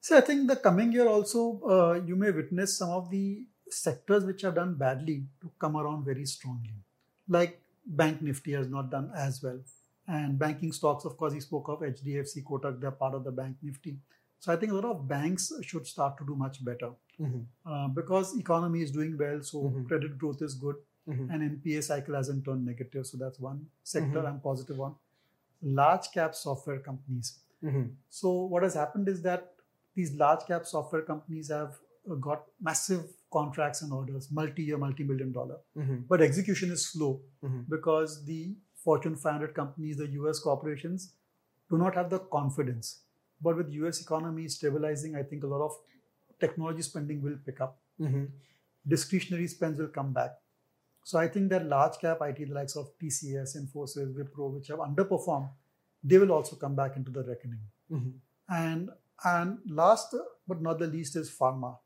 So 0.00 0.16
I 0.16 0.20
think 0.20 0.48
the 0.48 0.56
coming 0.56 0.92
year 0.92 1.08
also 1.08 1.60
uh, 1.68 2.00
you 2.06 2.14
may 2.16 2.30
witness 2.30 2.78
some 2.78 2.90
of 2.90 3.10
the 3.10 3.44
sectors 3.68 4.24
which 4.24 4.42
have 4.42 4.54
done 4.54 4.74
badly 4.74 5.24
to 5.40 5.50
come 5.58 5.76
around 5.76 6.04
very 6.04 6.24
strongly. 6.26 6.74
Like 7.28 7.60
Bank 7.84 8.22
Nifty 8.22 8.52
has 8.52 8.68
not 8.68 8.90
done 8.90 9.10
as 9.16 9.42
well. 9.42 9.58
And 10.08 10.38
banking 10.38 10.72
stocks, 10.72 11.04
of 11.04 11.16
course, 11.16 11.32
he 11.32 11.40
spoke 11.40 11.68
of 11.68 11.80
HDFC, 11.80 12.44
Kotak, 12.44 12.80
they're 12.80 12.90
part 12.92 13.14
of 13.14 13.24
the 13.24 13.32
Bank 13.32 13.56
Nifty. 13.62 13.96
So 14.38 14.52
I 14.52 14.56
think 14.56 14.70
a 14.72 14.74
lot 14.74 14.84
of 14.84 15.08
banks 15.08 15.52
should 15.62 15.86
start 15.86 16.16
to 16.18 16.26
do 16.26 16.36
much 16.36 16.64
better 16.64 16.90
Mm-hmm. 17.20 17.40
uh, 17.72 17.88
because 17.88 18.36
economy 18.38 18.82
is 18.82 18.90
doing 18.92 19.16
well, 19.18 19.42
so 19.42 19.62
Mhm. 19.62 19.88
credit 19.88 20.18
growth 20.18 20.42
is 20.42 20.54
good, 20.54 20.76
Mm-hmm. 21.08 21.30
and 21.30 21.42
NPA 21.50 21.82
cycle 21.82 22.14
hasn't 22.14 22.44
turned 22.44 22.64
negative. 22.66 23.06
So 23.06 23.16
that's 23.16 23.40
one 23.40 23.60
sector 23.82 24.20
Mhm. 24.22 24.28
I'm 24.28 24.40
positive 24.40 24.80
on. 24.86 24.94
Large 25.62 26.10
cap 26.12 26.34
software 26.34 26.78
companies. 26.80 27.38
Mm-hmm. 27.64 27.84
So 28.10 28.32
what 28.54 28.62
has 28.64 28.74
happened 28.74 29.08
is 29.08 29.22
that 29.22 29.54
these 29.94 30.12
large 30.14 30.44
cap 30.46 30.66
software 30.66 31.02
companies 31.02 31.48
have 31.48 31.78
uh, 32.10 32.14
got 32.16 32.44
massive 32.60 33.04
contracts 33.32 33.80
and 33.82 33.92
orders, 33.92 34.30
multi-year, 34.30 34.76
multi-million 34.78 35.32
dollar, 35.32 35.56
Mm-hmm. 35.76 35.96
but 36.08 36.20
execution 36.20 36.70
is 36.70 36.86
slow 36.86 37.20
because 37.68 38.24
the 38.26 38.54
Fortune 38.86 39.16
500 39.16 39.52
companies, 39.52 39.96
the 39.96 40.06
US 40.20 40.38
corporations, 40.38 41.12
do 41.68 41.76
not 41.76 41.96
have 41.96 42.08
the 42.08 42.20
confidence. 42.34 43.00
But 43.42 43.56
with 43.56 43.72
US 43.72 44.00
economy 44.00 44.48
stabilizing, 44.48 45.16
I 45.16 45.22
think 45.24 45.42
a 45.42 45.48
lot 45.54 45.62
of 45.64 45.76
technology 46.40 46.82
spending 46.82 47.20
will 47.20 47.38
pick 47.44 47.60
up. 47.60 47.78
Mm-hmm. 48.00 48.24
Discretionary 48.86 49.48
spends 49.48 49.80
will 49.80 49.94
come 49.98 50.12
back. 50.12 50.36
So 51.02 51.18
I 51.18 51.26
think 51.26 51.50
that 51.50 51.66
large 51.66 51.98
cap 51.98 52.18
IT, 52.20 52.48
the 52.48 52.54
likes 52.54 52.76
of 52.76 52.90
TCS, 53.02 53.56
Infosys, 53.60 54.14
Wipro, 54.14 54.50
which 54.52 54.68
have 54.68 54.78
underperformed, 54.78 55.50
they 56.04 56.18
will 56.18 56.32
also 56.32 56.56
come 56.56 56.76
back 56.76 56.96
into 56.96 57.10
the 57.10 57.24
reckoning. 57.24 57.60
Mm-hmm. 57.90 58.54
And 58.54 58.90
and 59.24 59.58
last 59.68 60.14
but 60.46 60.60
not 60.62 60.78
the 60.78 60.86
least 60.86 61.16
is 61.16 61.30
pharma. 61.30 61.78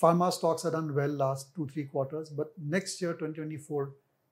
Pharma 0.00 0.32
stocks 0.32 0.62
have 0.62 0.74
done 0.74 0.94
well 0.94 1.08
last 1.08 1.54
two 1.56 1.66
three 1.68 1.84
quarters, 1.84 2.30
but 2.30 2.52
next 2.74 3.00
year 3.00 3.14
2024 3.14 3.90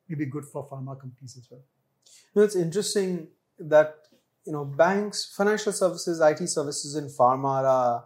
may 0.09 0.15
be 0.15 0.27
good 0.27 0.45
for 0.45 0.69
pharma 0.69 1.01
companies 1.01 1.37
as 1.37 1.49
well. 1.51 1.65
You 2.35 2.41
know, 2.41 2.45
it's 2.45 2.57
interesting 2.57 3.29
that 3.59 3.95
you 4.45 4.53
know 4.53 4.65
banks, 4.65 5.33
financial 5.37 5.73
services, 5.73 6.21
IT 6.21 6.49
services, 6.49 6.95
and 6.95 7.11
pharma 7.11 7.65
are, 7.65 8.05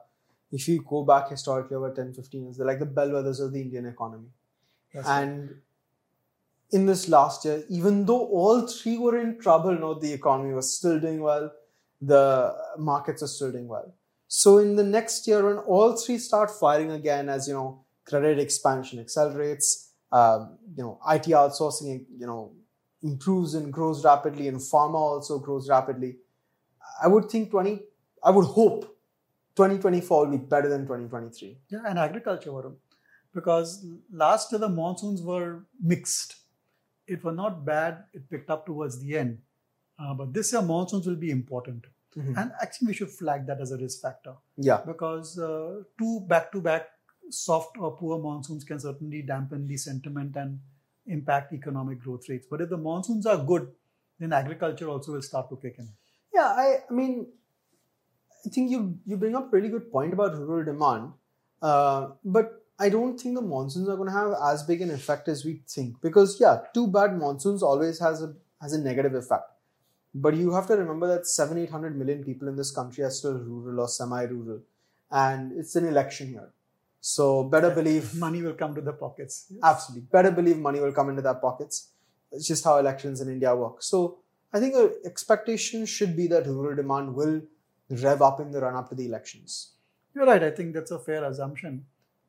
if 0.53 0.69
you 0.69 0.83
go 0.89 1.05
back 1.05 1.29
historically 1.29 1.77
over 1.77 1.93
10, 1.93 2.15
15 2.15 2.43
years, 2.45 2.57
they're 2.57 2.67
like 2.67 2.79
the 2.79 2.87
bellwethers 2.87 3.41
of 3.41 3.53
the 3.53 3.61
Indian 3.61 3.87
economy. 3.87 4.29
That's 4.95 5.07
right. 5.07 5.23
and 5.23 5.55
in 6.73 6.87
this 6.87 7.09
last 7.09 7.45
year, 7.45 7.65
even 7.69 8.07
though 8.07 8.27
all 8.27 8.67
three 8.67 8.97
were 8.97 9.19
in 9.19 9.39
trouble, 9.39 9.77
no, 9.79 9.95
the 9.95 10.13
economy 10.13 10.55
was 10.55 10.77
still 10.77 11.01
doing 11.01 11.21
well, 11.21 11.51
the 12.01 12.57
markets 12.79 13.23
are 13.23 13.29
still 13.29 13.53
doing 13.53 13.69
well. 13.69 13.93
So 14.29 14.59
in 14.59 14.77
the 14.77 14.85
next 14.85 15.27
year, 15.27 15.45
when 15.45 15.59
all 15.59 15.97
three 15.97 16.19
start 16.19 16.51
firing 16.51 16.93
again, 16.93 17.29
as 17.29 17.49
you 17.49 17.55
know, 17.55 17.85
credit 18.05 18.39
expansion 18.39 19.01
accelerates, 19.01 19.93
um, 20.13 20.59
you 20.77 20.85
know, 20.85 21.01
IT 21.09 21.25
outsourcing, 21.25 22.05
you 22.17 22.27
know, 22.27 22.53
improves 23.03 23.55
and 23.55 23.73
grows 23.73 24.05
rapidly, 24.05 24.49
and 24.49 24.59
pharma 24.59 24.95
also 24.95 25.39
grows 25.39 25.69
rapidly. 25.69 26.17
I 27.03 27.09
would 27.09 27.31
think 27.31 27.51
20, 27.51 27.81
I 28.23 28.31
would 28.31 28.45
hope 28.47 28.83
2024 29.57 30.27
will 30.27 30.39
be 30.39 30.45
better 30.45 30.69
than 30.69 30.83
2023. 30.83 31.59
Yeah, 31.69 31.81
and 31.87 31.99
agriculture, 31.99 32.51
Varun. 32.51 32.77
Because 33.33 33.85
last 34.13 34.51
year 34.53 34.59
the 34.59 34.69
monsoons 34.69 35.23
were 35.23 35.65
mixed. 35.81 36.37
It 37.07 37.23
was 37.25 37.35
not 37.37 37.65
bad. 37.65 38.05
It 38.13 38.29
picked 38.29 38.51
up 38.51 38.67
towards 38.67 39.01
the 39.01 39.17
end. 39.17 39.39
Uh, 39.99 40.15
but 40.15 40.33
this 40.33 40.53
year 40.53 40.63
monsoons 40.63 41.07
will 41.07 41.17
be 41.17 41.31
important, 41.31 41.85
Mhm. 42.17 42.37
and 42.41 42.53
actually 42.63 42.89
we 42.89 42.95
should 42.95 43.11
flag 43.11 43.47
that 43.47 43.61
as 43.61 43.71
a 43.73 43.77
risk 43.77 44.01
factor 44.03 44.35
Yeah. 44.57 44.81
because 44.87 45.39
uh, 45.39 45.83
two 45.99 46.21
back-to-back 46.27 46.87
soft 47.29 47.77
or 47.79 47.97
poor 47.97 48.19
monsoons 48.19 48.65
can 48.65 48.81
certainly 48.81 49.23
dampen 49.23 49.67
the 49.69 49.77
sentiment 49.77 50.37
and 50.37 50.59
impact 51.11 51.53
economic 51.53 52.01
growth 52.01 52.29
rates. 52.29 52.47
But 52.51 52.61
if 52.61 52.71
the 52.71 52.77
monsoons 52.77 53.27
are 53.27 53.37
good, 53.37 53.69
then 54.19 54.33
agriculture 54.33 54.89
also 54.89 55.13
will 55.13 55.23
start 55.23 55.49
to 55.51 55.57
kick 55.57 55.77
in. 55.79 55.89
Yeah, 56.35 56.47
I, 56.47 56.79
I 56.89 56.93
mean, 56.93 57.27
I 58.47 58.49
think 58.49 58.71
you 58.71 58.99
you 59.07 59.17
bring 59.17 59.37
up 59.37 59.53
a 59.53 59.57
really 59.57 59.69
good 59.69 59.91
point 59.93 60.13
about 60.13 60.37
rural 60.37 60.65
demand, 60.65 61.13
uh, 61.61 62.09
but 62.25 62.65
I 62.79 62.89
don't 62.89 63.19
think 63.21 63.35
the 63.35 63.43
monsoons 63.43 63.89
are 63.89 63.97
going 63.97 64.09
to 64.09 64.15
have 64.15 64.35
as 64.51 64.63
big 64.63 64.81
an 64.81 64.91
effect 64.91 65.29
as 65.29 65.45
we 65.45 65.63
think 65.69 66.01
because 66.01 66.41
yeah, 66.41 66.61
two 66.73 66.87
bad 66.87 67.19
monsoons 67.19 67.63
always 67.63 67.99
has 67.99 68.23
a 68.23 68.35
has 68.63 68.73
a 68.73 68.81
negative 68.81 69.15
effect. 69.15 69.51
But 70.15 70.35
you 70.35 70.53
have 70.53 70.67
to 70.69 70.77
remember 70.77 71.07
that 71.09 71.27
seven 71.27 71.59
eight 71.59 71.71
hundred 71.71 71.99
million 71.99 72.25
people 72.25 72.49
in 72.49 72.57
this 72.57 72.71
country 72.71 73.05
are 73.05 73.11
still 73.11 73.35
rural 73.35 73.81
or 73.81 73.89
semi-rural, 73.89 74.63
and 75.11 75.53
it's 75.53 75.77
an 75.77 75.87
election 75.87 76.33
year, 76.33 76.49
so 77.01 77.45
better 77.45 77.71
believe 77.71 78.15
money 78.15 78.43
will 78.43 78.53
come 78.53 78.75
to 78.75 78.81
the 78.81 78.93
pockets. 78.93 79.53
Absolutely. 79.63 80.07
Better 80.13 80.31
believe 80.31 80.59
money 80.59 80.81
will 80.81 80.93
come 80.93 81.09
into 81.09 81.23
their 81.23 81.35
pockets. 81.35 81.89
It's 82.31 82.47
just 82.47 82.63
how 82.63 82.79
elections 82.79 83.21
in 83.21 83.29
India 83.29 83.55
work. 83.57 83.83
So 83.83 84.19
I 84.53 84.61
think 84.61 84.75
an 84.75 84.93
expectation 85.05 85.87
should 85.87 86.17
be 86.17 86.27
that 86.29 86.47
rural 86.47 86.77
demand 86.77 87.15
will 87.15 87.43
rev 87.89 88.23
up 88.23 88.41
in 88.41 88.51
the 88.51 88.61
run 88.61 88.77
up 88.77 88.89
to 88.91 88.95
the 88.95 89.07
elections. 89.07 89.73
You're 90.15 90.27
right. 90.27 90.43
I 90.43 90.51
think 90.51 90.75
that's 90.75 90.91
a 90.91 90.99
fair 90.99 91.25
assumption. 91.25 91.87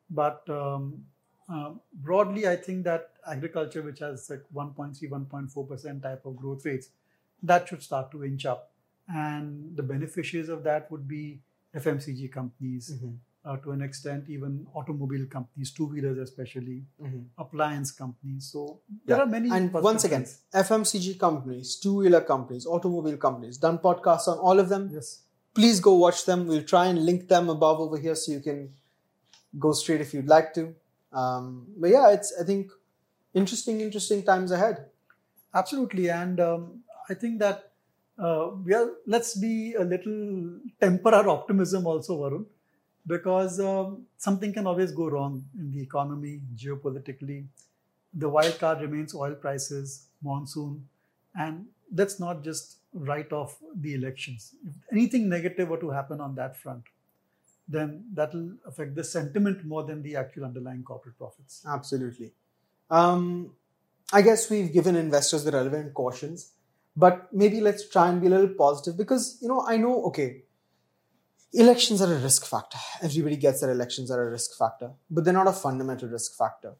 But 0.08 0.48
um, 0.48 1.04
uh, 1.52 1.72
broadly, 1.94 2.48
I 2.48 2.56
think 2.56 2.84
that 2.84 3.10
agriculture, 3.26 3.82
which 3.82 3.98
has 3.98 4.30
like 4.30 4.42
1.3, 4.54 5.10
1.4% 5.10 6.02
type 6.02 6.24
of 6.24 6.36
growth 6.36 6.64
rates, 6.64 6.88
that 7.42 7.68
should 7.68 7.82
start 7.82 8.10
to 8.12 8.24
inch 8.24 8.46
up. 8.46 8.70
And 9.08 9.76
the 9.76 9.82
beneficiaries 9.82 10.48
of 10.48 10.62
that 10.64 10.90
would 10.90 11.06
be 11.06 11.40
FMCG 11.74 12.30
companies, 12.32 12.94
uh, 13.44 13.56
to 13.56 13.72
an 13.72 13.82
extent, 13.82 14.28
even 14.28 14.66
automobile 14.74 15.26
companies, 15.26 15.72
two 15.72 15.86
wheelers 15.86 16.18
especially, 16.18 16.84
appliance 17.38 17.90
companies. 17.90 18.50
So 18.52 18.80
there 19.06 19.16
Yeah. 19.16 19.22
are 19.24 19.26
many. 19.26 19.50
And 19.50 19.72
once 19.72 20.04
again. 20.04 20.26
FMCG 20.54 21.14
companies, 21.18 21.76
two 21.76 21.94
wheeler 21.96 22.20
companies, 22.20 22.66
automobile 22.66 23.16
companies, 23.16 23.58
done 23.58 23.78
podcasts 23.78 24.28
on 24.28 24.38
all 24.38 24.58
of 24.60 24.68
them. 24.68 24.90
yes. 24.92 25.22
Please 25.54 25.80
go 25.80 25.94
watch 25.96 26.24
them. 26.24 26.46
We'll 26.46 26.62
try 26.74 26.86
and 26.86 27.04
link 27.04 27.28
them 27.28 27.50
above 27.50 27.78
over 27.80 27.98
here 27.98 28.14
so 28.14 28.32
you 28.32 28.40
can 28.40 28.72
go 29.58 29.72
straight 29.72 30.00
if 30.00 30.14
you'd 30.14 30.28
like 30.28 30.54
to. 30.54 30.74
Um, 31.12 31.66
but 31.76 31.90
yeah, 31.90 32.10
it's, 32.10 32.32
I 32.40 32.44
think, 32.44 32.70
interesting, 33.34 33.80
interesting 33.82 34.22
times 34.22 34.50
ahead. 34.50 34.86
Absolutely, 35.54 36.08
and 36.08 36.40
um, 36.40 36.80
I 37.10 37.14
think 37.14 37.38
that 37.40 37.72
uh, 38.18 38.52
we 38.64 38.72
are. 38.72 38.88
Let's 39.06 39.34
be 39.36 39.74
a 39.74 39.84
little 39.84 40.58
temper 40.80 41.10
our 41.14 41.28
optimism 41.28 41.86
also, 41.86 42.16
Varun, 42.22 42.46
because 43.06 43.58
um, 43.60 44.06
something 44.16 44.52
can 44.52 44.66
always 44.66 44.92
go 44.92 45.08
wrong 45.08 45.44
in 45.58 45.70
the 45.72 45.80
economy, 45.80 46.40
geopolitically. 46.54 47.46
The 48.14 48.28
wild 48.28 48.58
card 48.58 48.80
remains 48.80 49.14
oil 49.14 49.34
prices, 49.34 50.06
monsoon, 50.22 50.86
and 51.34 51.66
let's 51.94 52.20
not 52.20 52.44
just 52.44 52.76
write 52.92 53.32
off 53.32 53.56
the 53.74 53.94
elections. 53.94 54.54
If 54.66 54.74
anything 54.92 55.28
negative 55.28 55.68
were 55.68 55.78
to 55.78 55.90
happen 55.90 56.20
on 56.20 56.34
that 56.36 56.56
front, 56.56 56.84
then 57.68 58.04
that 58.14 58.34
will 58.34 58.52
affect 58.66 58.94
the 58.94 59.04
sentiment 59.04 59.64
more 59.64 59.82
than 59.84 60.02
the 60.02 60.16
actual 60.16 60.44
underlying 60.44 60.82
corporate 60.82 61.16
profits. 61.16 61.64
Absolutely. 61.66 62.32
Um, 62.90 63.52
I 64.12 64.20
guess 64.20 64.50
we've 64.50 64.72
given 64.72 64.94
investors 64.94 65.44
the 65.44 65.52
relevant 65.52 65.94
cautions, 65.94 66.52
but 66.94 67.32
maybe 67.32 67.60
let's 67.60 67.88
try 67.88 68.08
and 68.10 68.20
be 68.20 68.26
a 68.26 68.30
little 68.30 68.54
positive 68.54 68.98
because, 68.98 69.38
you 69.40 69.48
know, 69.48 69.64
I 69.66 69.78
know, 69.78 70.04
okay, 70.06 70.42
elections 71.52 72.00
are 72.00 72.12
a 72.12 72.18
risk 72.18 72.46
factor. 72.46 72.78
Everybody 73.02 73.36
gets 73.36 73.60
that 73.60 73.70
elections 73.70 74.10
are 74.10 74.26
a 74.26 74.30
risk 74.30 74.56
factor, 74.58 74.92
but 75.10 75.24
they're 75.24 75.34
not 75.34 75.48
a 75.48 75.52
fundamental 75.52 76.08
risk 76.08 76.36
factor. 76.36 76.74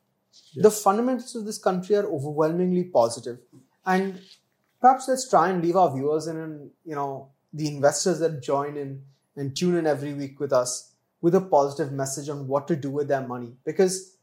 The 0.57 0.71
fundamentals 0.71 1.35
of 1.35 1.45
this 1.45 1.59
country 1.59 1.97
are 1.97 2.07
overwhelmingly 2.07 2.85
positive. 2.85 3.39
And 3.85 4.21
perhaps 4.81 5.09
let's 5.09 5.29
try 5.29 5.51
and 5.51 5.63
leave 5.63 5.77
our 5.77 5.95
viewers 5.95 6.27
and, 6.27 6.71
you 6.85 6.95
know, 6.95 7.29
the 7.53 7.69
investors 7.69 8.19
that 8.21 8.43
join 8.43 8.77
in 8.77 9.03
and 9.37 9.55
tune 9.57 9.77
in 9.77 9.87
every 9.87 10.15
week 10.15 10.41
with 10.41 10.53
us 10.53 10.93
with 11.21 11.35
a 11.35 11.41
positive 11.41 11.93
message 11.93 12.29
on 12.29 12.49
what 12.49 12.67
to 12.69 12.77
do 12.77 12.91
with 12.91 13.09
their 13.09 13.27
money. 13.27 13.55
Because 13.65 14.17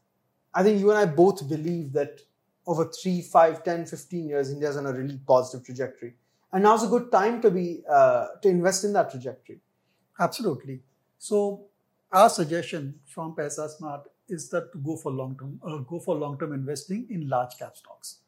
I 0.52 0.62
think 0.62 0.80
you 0.80 0.90
and 0.90 0.98
I 0.98 1.06
both 1.06 1.48
believe 1.48 1.92
that 1.92 2.20
over 2.66 2.84
3, 2.84 3.22
5, 3.22 3.64
10, 3.64 3.86
15 3.86 4.28
years, 4.28 4.50
India's 4.50 4.76
on 4.76 4.86
a 4.86 4.92
really 4.92 5.18
positive 5.26 5.64
trajectory. 5.64 6.14
And 6.52 6.64
now's 6.64 6.82
a 6.82 6.88
good 6.88 7.12
time 7.12 7.40
to 7.42 7.50
be 7.50 7.82
uh, 7.88 8.26
to 8.42 8.48
invest 8.48 8.84
in 8.84 8.92
that 8.94 9.10
trajectory. 9.10 9.60
Absolutely. 10.20 10.80
So 11.18 11.66
our 12.12 12.28
suggestion 12.28 13.00
from 13.06 13.34
Paisa 13.34 13.68
Smart 13.70 14.02
is 14.28 14.48
that 14.50 14.72
to 14.72 14.78
go 14.78 14.96
for 14.96 15.10
long 15.10 15.36
term, 15.38 15.60
uh, 15.66 15.78
go 15.78 15.98
for 16.00 16.14
long 16.16 16.38
term 16.38 16.52
investing 16.52 17.06
in 17.10 17.28
large 17.28 17.56
cap 17.58 17.76
stocks. 17.76 18.18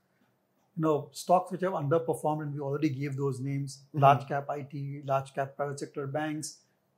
You 0.76 0.82
know, 0.82 1.08
stocks 1.12 1.52
which 1.52 1.60
have 1.62 1.72
underperformed, 1.74 2.42
and 2.44 2.54
we 2.54 2.60
already 2.60 2.88
gave 2.88 3.16
those 3.16 3.40
names: 3.40 3.76
Mhm. 3.94 4.00
large 4.06 4.26
cap 4.28 4.48
IT, 4.56 5.02
large 5.12 5.34
cap 5.34 5.54
private 5.56 5.78
sector 5.84 6.06
banks, 6.06 6.52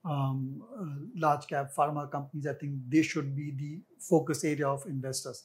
um, 0.04 0.62
uh, 0.78 0.86
large 1.26 1.46
cap 1.48 1.74
pharma 1.78 2.04
companies. 2.16 2.46
I 2.46 2.54
think 2.62 2.78
they 2.96 3.02
should 3.02 3.34
be 3.40 3.50
the 3.64 3.72
focus 4.10 4.44
area 4.52 4.68
of 4.68 4.86
investors, 4.94 5.44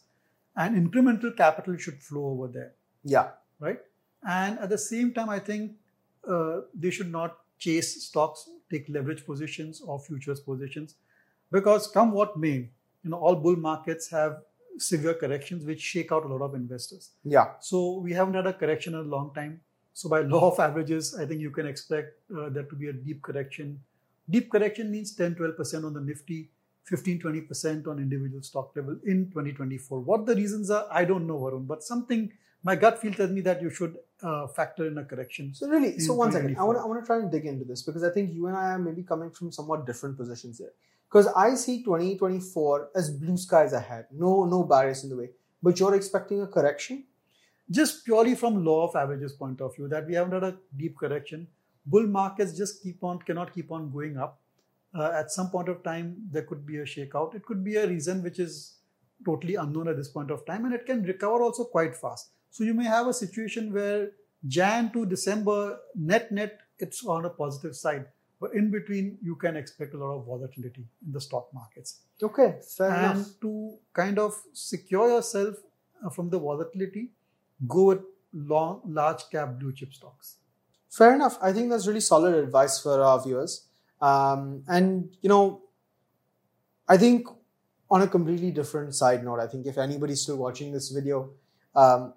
and 0.55 0.79
incremental 0.83 1.35
capital 1.43 1.77
should 1.87 2.01
flow 2.09 2.25
over 2.33 2.47
there 2.59 2.73
Yeah. 3.15 3.31
right? 3.59 3.81
And 4.37 4.59
at 4.59 4.69
the 4.69 4.77
same 4.77 5.13
time, 5.19 5.29
I 5.29 5.39
think 5.39 5.77
uh, 6.35 6.61
they 6.73 6.89
should 6.91 7.11
not 7.11 7.37
chase 7.57 7.91
stocks, 8.05 8.49
take 8.71 8.87
leverage 8.89 9.25
positions 9.25 9.81
or 9.81 9.99
futures 9.99 10.39
positions, 10.39 10.95
because 11.51 11.87
come 11.87 12.11
what 12.11 12.37
may, 12.37 12.69
you 13.03 13.09
know, 13.09 13.17
all 13.17 13.35
bull 13.35 13.55
markets 13.55 14.09
have 14.09 14.41
severe 14.77 15.13
corrections 15.13 15.65
which 15.65 15.81
shake 15.81 16.11
out 16.11 16.25
a 16.25 16.27
lot 16.27 16.41
of 16.41 16.55
investors. 16.55 17.11
Yeah. 17.23 17.53
So 17.59 17.99
we 17.99 18.13
haven't 18.13 18.35
had 18.35 18.47
a 18.47 18.53
correction 18.53 18.93
in 18.93 19.01
a 19.01 19.03
long 19.03 19.33
time. 19.33 19.61
So 19.93 20.09
by 20.09 20.21
law 20.21 20.51
of 20.51 20.59
averages, 20.59 21.15
I 21.15 21.25
think 21.25 21.41
you 21.41 21.51
can 21.51 21.65
expect 21.65 22.19
uh, 22.35 22.49
there 22.49 22.63
to 22.63 22.75
be 22.75 22.87
a 22.89 22.93
deep 22.93 23.21
correction. 23.21 23.79
Deep 24.29 24.51
correction 24.51 24.91
means 24.91 25.13
10, 25.15 25.35
12% 25.35 25.83
on 25.85 25.93
the 25.93 26.01
Nifty, 26.01 26.49
15, 26.85 27.19
20% 27.19 27.87
on 27.87 27.99
individual 27.99 28.41
stock 28.41 28.71
level 28.75 28.97
in 29.05 29.29
2024. 29.29 29.99
What 29.99 30.25
the 30.25 30.35
reasons 30.35 30.69
are, 30.69 30.87
I 30.91 31.05
don't 31.05 31.27
know, 31.27 31.39
Varun, 31.39 31.67
but 31.67 31.83
something, 31.83 32.31
my 32.63 32.75
gut 32.75 32.99
feel 33.01 33.13
tells 33.13 33.31
me 33.31 33.41
that 33.41 33.61
you 33.61 33.69
should 33.69 33.97
uh, 34.21 34.47
factor 34.47 34.85
in 34.87 34.97
a 34.97 35.05
correction. 35.05 35.53
So 35.53 35.67
really, 35.67 35.99
so 35.99 36.13
one 36.13 36.31
second, 36.31 36.57
I 36.57 36.63
want 36.63 36.77
to 36.77 36.83
2024. 36.83 36.83
I 36.83 36.87
want 36.87 37.03
to 37.03 37.07
try 37.07 37.17
and 37.19 37.31
dig 37.31 37.45
into 37.45 37.65
this 37.65 37.83
because 37.83 38.03
I 38.03 38.09
think 38.09 38.33
you 38.33 38.47
and 38.47 38.57
I 38.57 38.71
are 38.71 38.79
maybe 38.79 39.03
coming 39.03 39.31
from 39.31 39.51
somewhat 39.51 39.85
different 39.85 40.17
positions 40.17 40.57
here. 40.57 40.73
Because 41.09 41.27
I 41.27 41.55
see 41.55 41.83
2024 41.83 42.89
as 42.95 43.09
blue 43.09 43.37
skies 43.37 43.73
ahead, 43.73 44.07
no 44.11 44.45
no 44.45 44.63
barriers 44.63 45.03
in 45.03 45.09
the 45.09 45.15
way. 45.17 45.29
But 45.63 45.79
you're 45.79 45.95
expecting 45.95 46.41
a 46.41 46.47
correction. 46.47 47.05
just 47.71 48.03
purely 48.05 48.35
from 48.35 48.65
law 48.65 48.87
of 48.87 48.95
averages 48.95 49.33
point 49.33 49.61
of 49.61 49.75
view 49.75 49.87
that 49.87 50.07
we 50.07 50.15
haven't 50.15 50.33
had 50.33 50.43
a 50.43 50.57
deep 50.77 50.97
correction 50.97 51.47
bull 51.85 52.07
markets 52.07 52.57
just 52.57 52.81
keep 52.83 53.03
on 53.03 53.19
cannot 53.19 53.53
keep 53.53 53.71
on 53.71 53.91
going 53.91 54.17
up 54.17 54.39
uh, 54.95 55.11
at 55.13 55.31
some 55.31 55.49
point 55.49 55.69
of 55.69 55.83
time 55.83 56.15
there 56.31 56.43
could 56.43 56.65
be 56.65 56.77
a 56.77 56.83
shakeout 56.83 57.35
it 57.35 57.45
could 57.45 57.63
be 57.63 57.75
a 57.75 57.87
reason 57.87 58.23
which 58.23 58.39
is 58.39 58.77
totally 59.25 59.55
unknown 59.55 59.87
at 59.87 59.97
this 59.97 60.07
point 60.07 60.31
of 60.31 60.45
time 60.45 60.65
and 60.65 60.73
it 60.73 60.85
can 60.85 61.03
recover 61.03 61.41
also 61.43 61.63
quite 61.63 61.95
fast 61.95 62.31
so 62.49 62.63
you 62.63 62.73
may 62.73 62.85
have 62.85 63.07
a 63.07 63.13
situation 63.13 63.71
where 63.73 64.09
jan 64.47 64.91
to 64.91 65.05
december 65.05 65.77
net 65.95 66.31
net 66.31 66.59
it's 66.79 67.05
on 67.05 67.25
a 67.25 67.29
positive 67.29 67.75
side 67.75 68.05
but 68.41 68.53
in 68.53 68.69
between 68.71 69.17
you 69.21 69.35
can 69.35 69.57
expect 69.57 69.93
a 69.93 69.97
lot 69.97 70.13
of 70.17 70.25
volatility 70.25 70.85
in 71.05 71.11
the 71.11 71.21
stock 71.21 71.49
markets 71.53 71.99
Okay, 72.21 72.59
fair 72.77 72.91
and 72.91 73.15
enough. 73.17 73.27
to 73.41 73.77
kind 73.93 74.19
of 74.19 74.33
secure 74.53 75.09
yourself 75.09 75.55
uh, 76.05 76.09
from 76.09 76.29
the 76.29 76.37
volatility, 76.37 77.11
go 77.65 77.83
with 77.85 77.99
long, 78.33 78.81
large 78.85 79.21
cap 79.31 79.57
blue 79.57 79.71
chip 79.71 79.93
stocks. 79.93 80.35
Fair 80.89 81.13
enough. 81.15 81.37
I 81.41 81.53
think 81.53 81.69
that's 81.69 81.87
really 81.87 82.01
solid 82.01 82.35
advice 82.35 82.77
for 82.81 83.01
our 83.01 83.23
viewers. 83.23 83.67
Um, 84.01 84.63
and 84.67 85.15
you 85.21 85.29
know, 85.29 85.61
I 86.89 86.97
think 86.97 87.25
on 87.89 88.01
a 88.01 88.07
completely 88.07 88.51
different 88.51 88.93
side 88.95 89.23
note, 89.23 89.39
I 89.39 89.47
think 89.47 89.65
if 89.65 89.77
anybody's 89.77 90.21
still 90.23 90.35
watching 90.37 90.73
this 90.73 90.89
video, 90.89 91.29
um, 91.75 92.13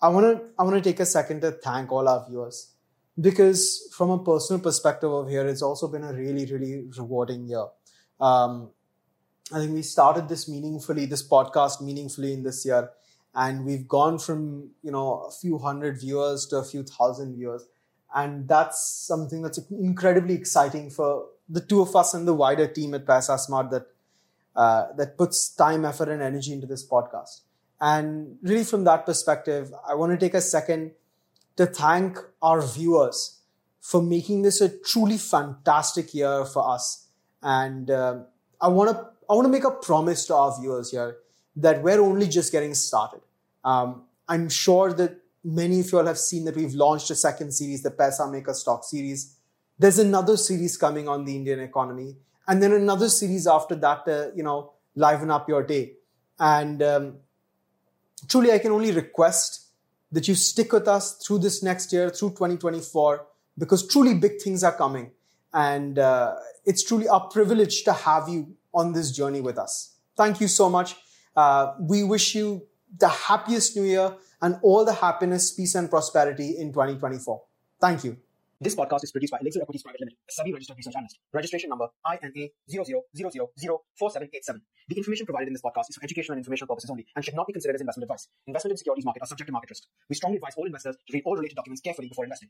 I 0.00 0.08
want 0.08 0.26
to 0.26 0.44
I 0.58 0.62
want 0.62 0.76
to 0.76 0.82
take 0.82 1.00
a 1.00 1.06
second 1.06 1.40
to 1.42 1.52
thank 1.52 1.90
all 1.90 2.08
our 2.08 2.26
viewers 2.28 2.72
because 3.20 3.92
from 3.96 4.10
a 4.10 4.22
personal 4.22 4.60
perspective 4.60 5.10
over 5.10 5.28
here, 5.28 5.46
it's 5.46 5.62
also 5.62 5.88
been 5.88 6.04
a 6.04 6.12
really 6.12 6.46
really 6.46 6.88
rewarding 6.98 7.48
year. 7.48 7.66
Um, 8.20 8.70
I 9.52 9.60
think 9.60 9.72
we 9.72 9.82
started 9.82 10.28
this 10.28 10.48
meaningfully, 10.48 11.06
this 11.06 11.26
podcast 11.26 11.80
meaningfully 11.80 12.32
in 12.32 12.42
this 12.42 12.66
year, 12.66 12.90
and 13.34 13.64
we've 13.64 13.86
gone 13.86 14.18
from 14.18 14.70
you 14.82 14.90
know 14.90 15.26
a 15.28 15.30
few 15.30 15.58
hundred 15.58 16.00
viewers 16.00 16.46
to 16.46 16.56
a 16.56 16.64
few 16.64 16.82
thousand 16.82 17.36
viewers 17.36 17.66
and 18.14 18.48
that's 18.48 18.80
something 19.06 19.42
that's 19.42 19.58
incredibly 19.70 20.34
exciting 20.34 20.90
for 20.90 21.26
the 21.48 21.60
two 21.60 21.80
of 21.80 21.94
us 21.94 22.14
and 22.14 22.26
the 22.26 22.34
wider 22.34 22.66
team 22.66 22.94
at 22.94 23.04
Paisa 23.04 23.38
Smart 23.38 23.70
that 23.70 23.86
uh, 24.56 24.86
that 24.96 25.18
puts 25.18 25.54
time, 25.54 25.84
effort, 25.84 26.08
and 26.08 26.22
energy 26.22 26.52
into 26.52 26.66
this 26.66 26.86
podcast. 26.88 27.40
And 27.80 28.38
really, 28.42 28.64
from 28.64 28.84
that 28.84 29.04
perspective, 29.04 29.72
I 29.86 29.94
want 29.94 30.12
to 30.12 30.18
take 30.18 30.34
a 30.34 30.40
second 30.40 30.92
to 31.56 31.66
thank 31.66 32.18
our 32.40 32.62
viewers 32.62 33.40
for 33.80 34.02
making 34.02 34.42
this 34.42 34.60
a 34.60 34.68
truly 34.68 35.18
fantastic 35.18 36.14
year 36.14 36.44
for 36.44 36.68
us. 36.68 37.06
And 37.42 37.90
uh, 37.90 38.20
I 38.60 38.68
want 38.68 38.90
to 38.90 39.06
I 39.28 39.34
want 39.34 39.46
to 39.46 39.52
make 39.52 39.64
a 39.64 39.70
promise 39.70 40.26
to 40.26 40.34
our 40.34 40.58
viewers 40.58 40.90
here 40.90 41.18
that 41.56 41.82
we're 41.82 42.00
only 42.00 42.28
just 42.28 42.52
getting 42.52 42.74
started. 42.74 43.20
Um, 43.64 44.04
I'm 44.28 44.48
sure 44.48 44.92
that 44.92 45.18
many 45.44 45.80
of 45.80 45.90
you 45.90 45.98
all 45.98 46.06
have 46.06 46.18
seen 46.18 46.44
that 46.44 46.56
we've 46.56 46.74
launched 46.74 47.10
a 47.10 47.14
second 47.14 47.52
series, 47.52 47.82
the 47.82 47.90
Paisa 47.90 48.30
Maker 48.30 48.54
Stock 48.54 48.84
Series. 48.84 49.36
There's 49.78 49.98
another 49.98 50.36
series 50.36 50.76
coming 50.76 51.08
on 51.08 51.24
the 51.24 51.36
Indian 51.36 51.60
economy, 51.60 52.16
and 52.48 52.62
then 52.62 52.72
another 52.72 53.08
series 53.08 53.46
after 53.46 53.74
that 53.76 54.04
to 54.06 54.32
you 54.34 54.42
know 54.42 54.72
liven 54.94 55.30
up 55.30 55.48
your 55.48 55.62
day. 55.62 55.92
And 56.38 56.82
um, 56.82 57.16
truly, 58.28 58.52
I 58.52 58.58
can 58.58 58.72
only 58.72 58.92
request 58.92 59.66
that 60.12 60.28
you 60.28 60.34
stick 60.34 60.72
with 60.72 60.88
us 60.88 61.16
through 61.18 61.38
this 61.40 61.62
next 61.62 61.92
year, 61.92 62.10
through 62.10 62.30
2024, 62.30 63.26
because 63.58 63.86
truly 63.86 64.14
big 64.14 64.40
things 64.40 64.62
are 64.62 64.76
coming. 64.76 65.10
And 65.52 65.98
uh, 65.98 66.36
it's 66.64 66.84
truly 66.84 67.08
our 67.08 67.28
privilege 67.28 67.84
to 67.84 67.92
have 67.92 68.28
you 68.28 68.56
on 68.74 68.92
this 68.92 69.10
journey 69.10 69.40
with 69.40 69.58
us. 69.58 69.94
Thank 70.16 70.40
you 70.40 70.48
so 70.48 70.68
much. 70.68 70.96
Uh, 71.34 71.74
we 71.80 72.02
wish 72.02 72.34
you 72.34 72.66
the 72.98 73.08
happiest 73.08 73.76
new 73.76 73.84
year 73.84 74.14
and 74.42 74.58
all 74.62 74.84
the 74.84 74.92
happiness, 74.92 75.52
peace, 75.52 75.74
and 75.74 75.90
prosperity 75.90 76.56
in 76.58 76.72
2024. 76.72 77.42
Thank 77.80 78.04
you. 78.04 78.16
This 78.58 78.74
podcast 78.74 79.04
is 79.04 79.12
produced 79.12 79.32
by 79.32 79.38
Elixir 79.42 79.60
Equities 79.60 79.82
Private 79.82 80.00
Limited, 80.00 80.16
a 80.16 80.32
SEBI 80.32 80.54
registered 80.54 80.78
research 80.78 80.94
analyst. 80.96 81.18
Registration 81.34 81.68
number 81.68 81.88
INA 82.08 82.48
00004787. 82.72 84.60
The 84.88 84.96
information 84.96 85.26
provided 85.26 85.48
in 85.48 85.52
this 85.52 85.60
podcast 85.60 85.90
is 85.90 85.96
for 85.96 86.04
educational 86.04 86.36
and 86.36 86.40
informational 86.40 86.68
purposes 86.68 86.88
only 86.88 87.04
and 87.14 87.22
should 87.22 87.34
not 87.34 87.46
be 87.46 87.52
considered 87.52 87.74
as 87.74 87.82
investment 87.82 88.04
advice. 88.04 88.28
Investment 88.46 88.72
in 88.72 88.78
securities 88.78 89.04
market 89.04 89.22
are 89.22 89.26
subject 89.26 89.48
to 89.48 89.52
market 89.52 89.68
risk. 89.68 89.82
We 90.08 90.16
strongly 90.16 90.38
advise 90.38 90.54
all 90.56 90.64
investors 90.64 90.96
to 90.96 91.12
read 91.12 91.24
all 91.26 91.36
related 91.36 91.56
documents 91.56 91.82
carefully 91.82 92.08
before 92.08 92.24
investing. 92.24 92.44